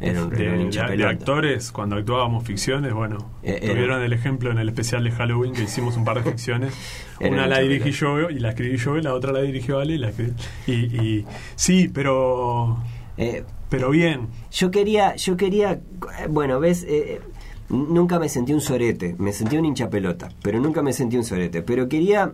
[0.00, 1.10] Era un, de, era un hincha de- de pelota.
[1.10, 5.52] actores cuando actuábamos ficciones, bueno, Eh, era- tuvieron el ejemplo en el especial de Halloween
[5.52, 6.72] que hicimos un par de ficciones.
[7.20, 9.94] Una un la dirigí yo y la escribí yo y la otra la dirigió Ale
[9.94, 10.32] y la escribí.
[10.66, 12.78] Y, y sí, pero
[13.18, 14.28] Eh, pero bien.
[14.50, 17.20] Yo quería, yo quería, eh, bueno, ves, Eh,
[17.68, 21.24] nunca me sentí un sorete, me sentí un hincha pelota, pero nunca me sentí un
[21.24, 22.32] sorete, pero quería,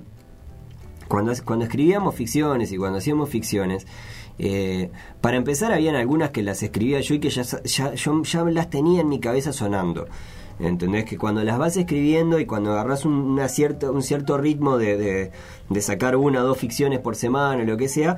[1.09, 3.87] cuando, cuando escribíamos ficciones y cuando hacíamos ficciones,
[4.39, 8.45] eh, para empezar habían algunas que las escribía yo y que ya, ya, yo ya
[8.45, 10.07] las tenía en mi cabeza sonando.
[10.59, 11.05] ¿Entendés?
[11.05, 15.30] Que cuando las vas escribiendo y cuando agarras un, un cierto ritmo de,
[15.68, 18.16] de, sacar una o dos ficciones por semana lo que sea,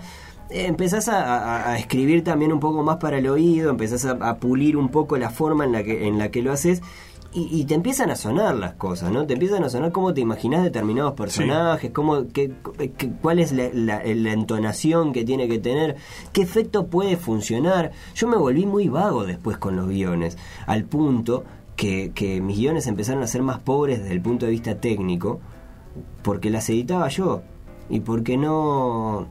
[0.49, 4.77] eh, empezás a escribir también un poco más para el oído, empezás a, a pulir
[4.77, 6.81] un poco la forma en la que, en la que lo haces
[7.33, 9.27] y, y te empiezan a sonar las cosas, ¿no?
[9.27, 12.53] Te empiezan a sonar cómo te imaginas determinados personajes, cómo, qué,
[12.97, 15.97] qué- cuál es la, la- la entonación que tiene que tener,
[16.33, 17.93] qué efecto puede funcionar.
[18.15, 21.45] Yo me volví muy vago después con los guiones, al punto
[21.77, 25.41] que, que mis guiones empezaron a ser más pobres desde el punto de vista técnico,
[26.23, 27.43] porque las editaba yo
[27.91, 29.29] y porque no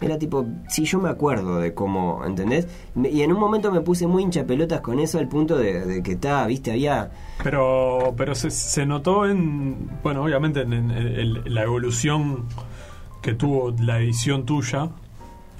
[0.00, 2.68] era tipo sí yo me acuerdo de cómo ¿entendés?
[2.94, 6.12] Y en un momento me puse muy hincha pelotas con eso al punto de, que
[6.12, 7.10] estaba viste había
[7.42, 12.44] Pero, pero se, se notó en, bueno, obviamente en, la evolución
[13.22, 14.90] que tuvo la edición tuya.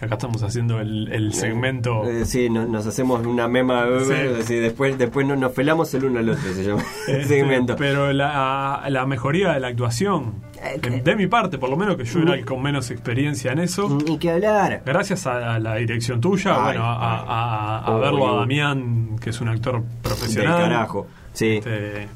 [0.00, 2.04] Acá estamos haciendo el, el segmento.
[2.04, 4.12] eh, sí no- nos hacemos una mema Sí.
[4.12, 7.38] eh, sí, después después no- nos pelamos el uno al otro se llama el Este,
[7.38, 11.70] segmento Pero la, la mejoría de la actuación, Eh, de, que- de mi parte, por
[11.70, 15.26] lo menos que yo era el con menos experiencia en eso, ni que hablar gracias
[15.26, 18.00] a, a la dirección tuya, Ay, bueno, a, a- a ay.
[18.02, 20.58] verlo a Damián, que es un actor del profesional.
[20.60, 22.06] carajo sí Este,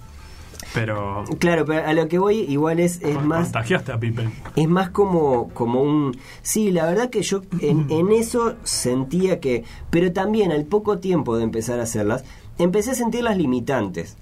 [0.75, 4.33] pero claro pero a lo que voy igual es, es más contagiaste a Pippen.
[4.57, 6.17] Es más como, como un...
[6.43, 9.65] Sí, la verdad que yo en, en eso sentía que...
[9.91, 12.25] Pero también al poco tiempo de empezar a hacerlas,
[12.59, 14.17] empecé a sentir las limitantes.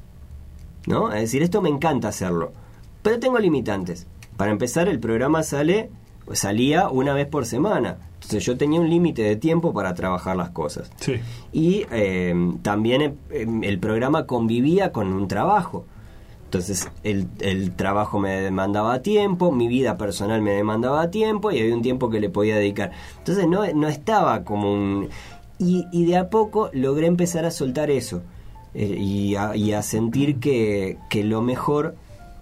[0.86, 1.12] ¿No?
[1.12, 2.52] Es decir, esto me encanta hacerlo.
[3.02, 4.06] Pero tengo limitantes.
[4.36, 5.90] Para empezar, el programa sale
[6.32, 7.98] salía una vez por semana.
[8.14, 10.90] Entonces yo tenía un límite de tiempo para trabajar las cosas.
[10.96, 11.20] Sí.
[11.52, 15.86] Y eh, también eh, el programa convivía con un trabajo.
[16.48, 21.74] Entonces el, el trabajo me demandaba tiempo, mi vida personal me demandaba tiempo y había
[21.74, 22.92] un tiempo que le podía dedicar.
[23.18, 25.10] Entonces no, no estaba como un...
[25.58, 28.22] Y, y de a poco logré empezar a soltar eso
[28.72, 31.96] eh, y, a, y a sentir que, que lo mejor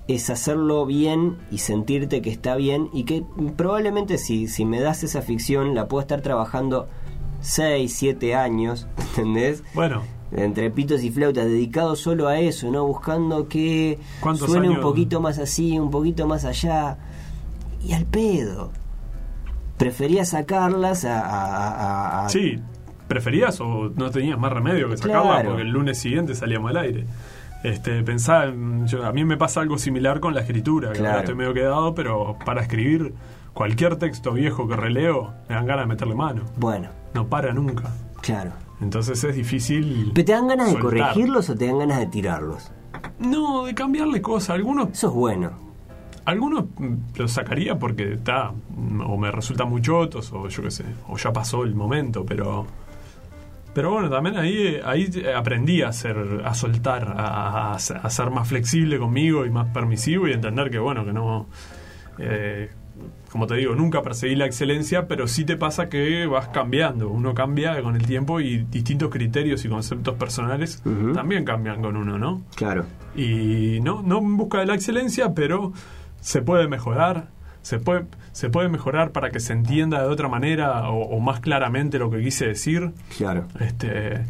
[0.07, 3.25] es hacerlo bien y sentirte que está bien y que
[3.57, 6.87] probablemente si, si me das esa ficción la puedo estar trabajando
[7.41, 9.65] 6, 7 años, ¿entendés?
[9.75, 10.03] Bueno,
[10.33, 12.85] Entre pitos y flautas, dedicado solo a eso, ¿no?
[12.87, 16.99] Buscando que ¿Cuántos suene un poquito más así, un poquito más allá.
[17.83, 18.73] Y al pedo.
[19.77, 21.21] Prefería sacarlas a...
[21.21, 21.69] a-
[22.23, 22.59] a- a- sí,
[23.09, 25.49] ¿preferías o no tenías más remedio que sacarla Claro.
[25.51, 27.07] porque el lunes siguiente salíamos al aire?
[27.63, 31.11] Este, pensaba, en- yo, a mí me pasa algo similar con la escritura, que Claro.
[31.13, 33.15] ahora estoy medio quedado, pero para escribir
[33.53, 36.43] cualquier texto viejo que releo, me dan ganas de meterle mano.
[36.57, 37.85] Bueno, No para nunca.
[38.23, 38.53] claro.
[38.81, 40.13] Entonces es difícil.
[40.15, 42.71] ¿Pero te dan ganas de corregirlos o te dan ganas de tirarlos?
[43.19, 44.51] No, de cambiarle cosas.
[44.51, 45.51] Algunos Eso es bueno.
[46.27, 46.65] Algunos
[47.17, 48.51] los sacaría porque está
[49.07, 52.67] o me resulta muy chotos o yo qué sé, o ya pasó el momento, pero
[53.73, 58.49] pero bueno, también ahí ahí aprendí a ser a soltar, a, a- a ser más
[58.49, 61.47] flexible conmigo y más permisivo y entender que bueno, que no
[62.19, 62.71] eh,
[63.31, 67.09] como te digo, nunca perseguí la excelencia, pero sí te pasa que vas cambiando.
[67.11, 70.83] Uno cambia con el tiempo y distintos criterios y conceptos personales
[71.15, 72.43] también cambian con uno, ¿no?
[72.55, 72.85] Claro.
[73.15, 75.73] y no, no en busca de la excelencia, pero
[76.21, 77.29] se puede mejorar,
[77.63, 81.41] se puede, se puede mejorar para que se entienda de otra manera o, o más
[81.41, 82.93] claramente lo que quise decir.
[83.17, 83.47] Claro.
[83.61, 84.25] Este,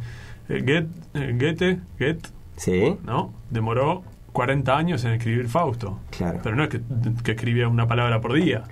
[0.49, 3.35] eh, Goethe, eh, Goethe, Goethe, Sí, ¿no?
[3.51, 4.03] Demoró
[4.37, 5.99] 40 años en escribir Fausto.
[6.17, 6.41] claro.
[6.43, 6.81] Pero no es que,
[7.25, 8.65] que escribía una palabra por día.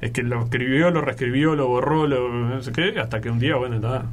[0.00, 3.40] Es que lo escribió, lo reescribió, lo borró, lo no sé qué, hasta que un
[3.40, 4.04] día, bueno, está.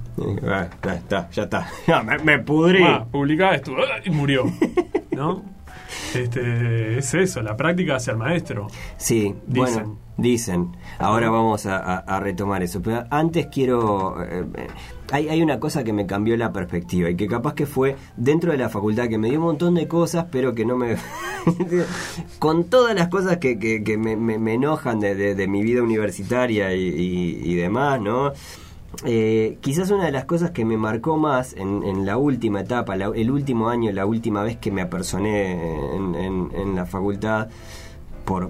[0.48, 1.68] Ah, ya está, ya está.
[2.04, 2.84] Me, me pudrí.
[2.84, 3.72] Ah, publicaba esto
[4.04, 4.46] y murió.
[5.12, 5.44] ¿No?
[6.16, 8.68] Este, es eso, la práctica hacia el maestro.
[8.98, 9.54] Sí, Dicen.
[9.84, 10.78] bueno, dicen.
[10.98, 12.82] Ahora vamos a, a- a retomar eso.
[12.82, 14.24] Pero antes quiero...
[14.24, 14.68] eh, eh,
[15.12, 18.52] hay, hay una cosa que me cambió la perspectiva y que capaz que fue dentro
[18.52, 20.96] de la facultad, que me dio un montón de cosas, pero que no me...
[22.40, 27.54] con todas las cosas que, que- me, me- enojan de, de- mi vida universitaria y,
[27.56, 28.32] demás, ¿no?
[29.06, 32.96] Eh, quizás una de las cosas que me marcó más en, en la última etapa,
[32.96, 37.50] la- el último año, la última vez que me apersoné en, en- en la facultad,
[38.24, 38.50] por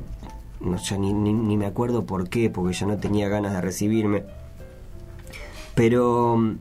[0.62, 3.62] no ya ni, ni, ni me acuerdo por qué, porque ya no tenía ganas de
[3.62, 4.24] recibirme.
[5.76, 6.58] Pero mm,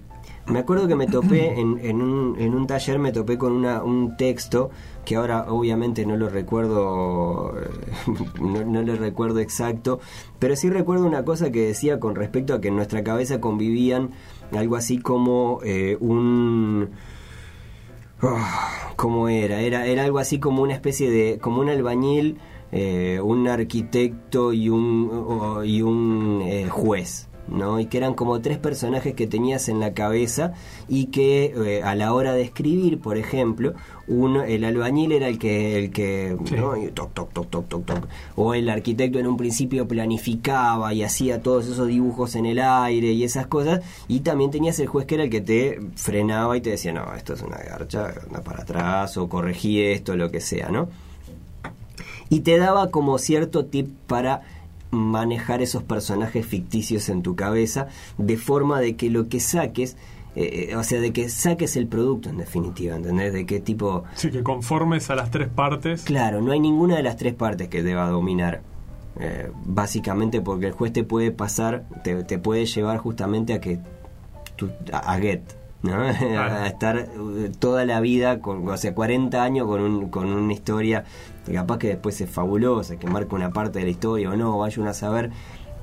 [0.46, 3.82] me acuerdo que me topé en, en, un, en un taller, me topé con una,
[3.82, 4.70] un texto
[5.04, 7.54] que ahora obviamente no lo recuerdo,
[8.40, 10.00] no, no lo recuerdo exacto,
[10.38, 14.10] pero sí recuerdo una cosa que decía con respecto a que en nuestra cabeza convivían
[14.52, 16.90] algo así como eh, un...
[18.22, 19.60] Ah, ¿Cómo era?
[19.60, 19.86] era?
[19.86, 21.38] Era algo así como una especie de...
[21.38, 22.38] como un albañil,
[22.72, 27.28] eh, un arquitecto y un, y un eh, juez.
[27.48, 27.80] ¿No?
[27.80, 30.54] Y que eran como tres personajes que tenías en la cabeza
[30.88, 33.74] y que eh, a la hora de escribir, por ejemplo,
[34.06, 36.56] uno, el albañil era el que, el que Sí.
[36.56, 36.76] ¿no?
[36.76, 38.08] Y toc, toc, toc, toc, toc, toc.
[38.36, 43.12] o el arquitecto en un principio planificaba y hacía todos esos dibujos en el aire
[43.12, 46.60] y esas cosas, y también tenías el juez que era el que te frenaba y
[46.60, 50.40] te decía, no, esto es una garcha, anda para atrás, o corregí esto, lo que
[50.40, 50.88] sea, ¿no?
[52.28, 54.42] Y te daba como cierto tip para
[54.94, 57.88] manejar esos personajes ficticios en tu cabeza,
[58.18, 59.96] de forma de que lo que saques,
[60.36, 63.32] eh, eh, o sea, de que saques el producto en definitiva, ¿entendés?
[63.32, 64.04] De qué tipo...
[64.12, 66.02] Así que conformes a las tres partes.
[66.02, 68.62] Claro, no hay ninguna de las tres partes que deba dominar.
[69.20, 73.78] Eh, básicamente porque el juez te puede pasar, te, te puede llevar justamente a que
[74.92, 75.42] a, a get,
[75.82, 75.94] ¿no?
[76.02, 77.08] a estar
[77.60, 81.04] toda la vida, con, o sea, 40 años con, un, con una historia
[81.44, 84.58] que capaz que después es fabulosa, que marca una parte de la historia o no,
[84.58, 85.30] vaya uno a saber,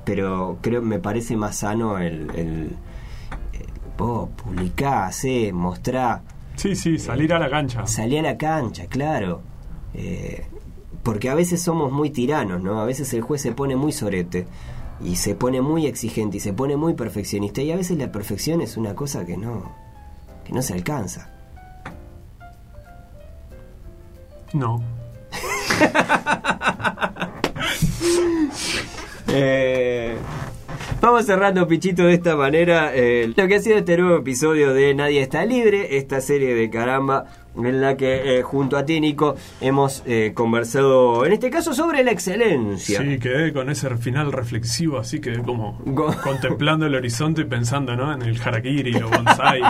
[0.04, 2.76] pero creo me parece más sano el, el,
[3.52, 6.22] el vos publicá, hacé, mostrá,
[6.56, 7.86] Sí, sí, salir a la cancha.
[7.86, 9.40] salí a la cancha, claro.
[9.94, 10.46] Eh,
[11.02, 12.80] porque a veces somos muy tiranos, ¿no?
[12.80, 14.46] A veces el juez se pone muy sorete
[15.02, 18.60] y se pone muy exigente y se pone muy perfeccionista y a veces la perfección
[18.60, 19.72] es una cosa que no
[20.44, 21.30] que no se alcanza.
[24.52, 24.82] No.
[29.34, 30.14] Eh,
[31.02, 34.94] Vamos cerrando, Pichito, de esta manera eh, lo que ha sido este nuevo episodio de
[34.94, 37.24] Nadie está libre, esta serie de caramba
[37.56, 42.04] en la que eh, junto a ti, Nico, hemos eh, conversado, en este caso, sobre
[42.04, 43.02] la excelencia.
[43.02, 45.82] Sí, quedé con ese final reflexivo, así quedé como
[46.22, 48.12] contemplando el horizonte y pensando ¿no?
[48.12, 49.60] en el harakiri, los bonsai.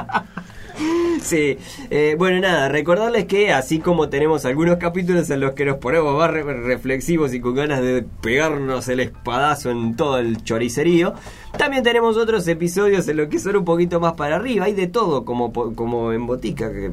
[1.23, 1.57] Sí,
[1.91, 6.17] eh, bueno, nada, recordarles que así como tenemos algunos capítulos en los que nos ponemos
[6.19, 11.15] más re- reflexivos y con ganas de pegarnos el espadazo en todo el choricerío,
[11.57, 14.89] también tenemos otros episodios en los que son un poquito más para arriba, hay de
[14.89, 16.73] todo como, como en botica.
[16.73, 16.91] Que,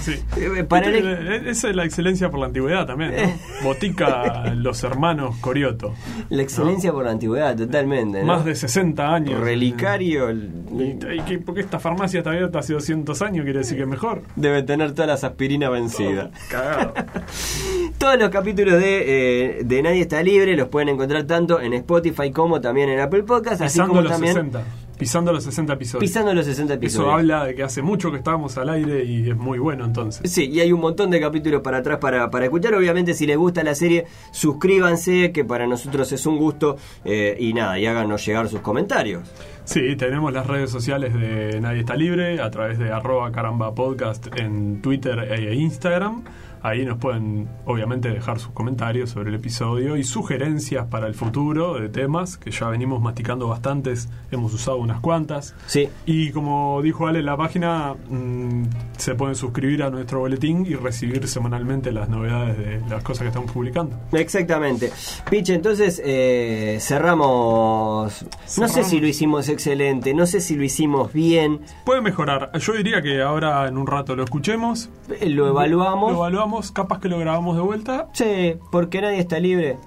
[0.00, 0.12] Sí.
[0.36, 3.12] Eh, para el- Viste, Esa es la excelencia por la antigüedad también.
[3.16, 3.32] ¿no?
[3.64, 5.94] Botica los hermanos Corioto.
[6.28, 8.20] la excelencia por la antigüedad, totalmente.
[8.20, 8.26] ¿no?
[8.26, 9.40] Más de 60 años.
[9.40, 10.28] Relicario.
[10.28, 13.82] el- Y, y que- porque esta farmacia está abierta hace 200 años, quiere decir que
[13.82, 14.22] es mejor.
[14.36, 16.30] Debe tener todas las aspirinas vencidas.
[16.48, 16.94] Cagado.
[17.98, 22.30] Todos los capítulos de, eh, de Nadie está libre los pueden encontrar tanto en Spotify
[22.30, 24.62] como también en Apple Podcast, así Pisando como los también 60.
[25.00, 26.00] Pisando los 60 episodios.
[26.00, 27.12] pisando los 60 Eso episodios.
[27.14, 30.30] habla de que hace mucho que estábamos al aire y es muy bueno entonces.
[30.30, 32.74] Sí, y hay un montón de capítulos para atrás para, para escuchar.
[32.74, 36.76] Obviamente, si les gusta la serie, suscríbanse, que para nosotros es un gusto.
[37.04, 39.22] eh, y nada, y háganos llegar sus comentarios.
[39.64, 44.26] Sí, tenemos las redes sociales de Nadie está libre a través de arroba caramba podcast
[44.36, 46.24] en Twitter e Instagram.
[46.62, 51.74] Ahí nos pueden obviamente dejar sus comentarios sobre el episodio y sugerencias para el futuro
[51.80, 55.54] de temas que ya venimos masticando bastantes, hemos usado unas cuantas.
[55.66, 58.64] Sí, Y como dijo Ale en la página, mm,
[58.96, 63.28] se pueden suscribir a nuestro boletín y recibir semanalmente las novedades de las cosas que
[63.28, 63.96] estamos publicando.
[64.12, 64.92] exactamente.
[65.30, 68.22] Piche, entonces eh, cerramos.
[68.22, 68.86] No sé Cerramos.
[68.90, 71.60] si lo hicimos excelente, no sé si lo hicimos bien.
[71.84, 72.50] Puede mejorar.
[72.58, 74.90] Yo diría que ahora en un rato lo escuchemos,
[75.20, 76.10] eh, Lo evaluamos.
[76.12, 78.08] Lo evaluamos, capaz que lo grabamos de vuelta.
[78.12, 79.78] Sí, porque nadie está libre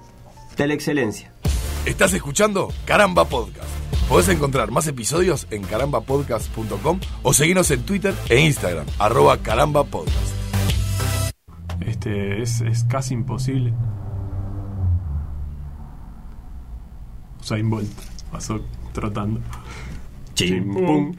[0.56, 1.32] de la excelencia.
[1.86, 3.68] Estás escuchando Caramba Podcast.
[4.08, 10.34] Podés encontrar más episodios en carambapodcast.com o seguirnos en Twitter e Instagram, arroba carambapodcast.
[11.80, 13.72] Este es, es casi imposible.
[17.40, 17.90] Usain Bolt
[18.32, 18.60] pasó
[18.92, 19.40] trotando.
[20.34, 21.16] Chimpum.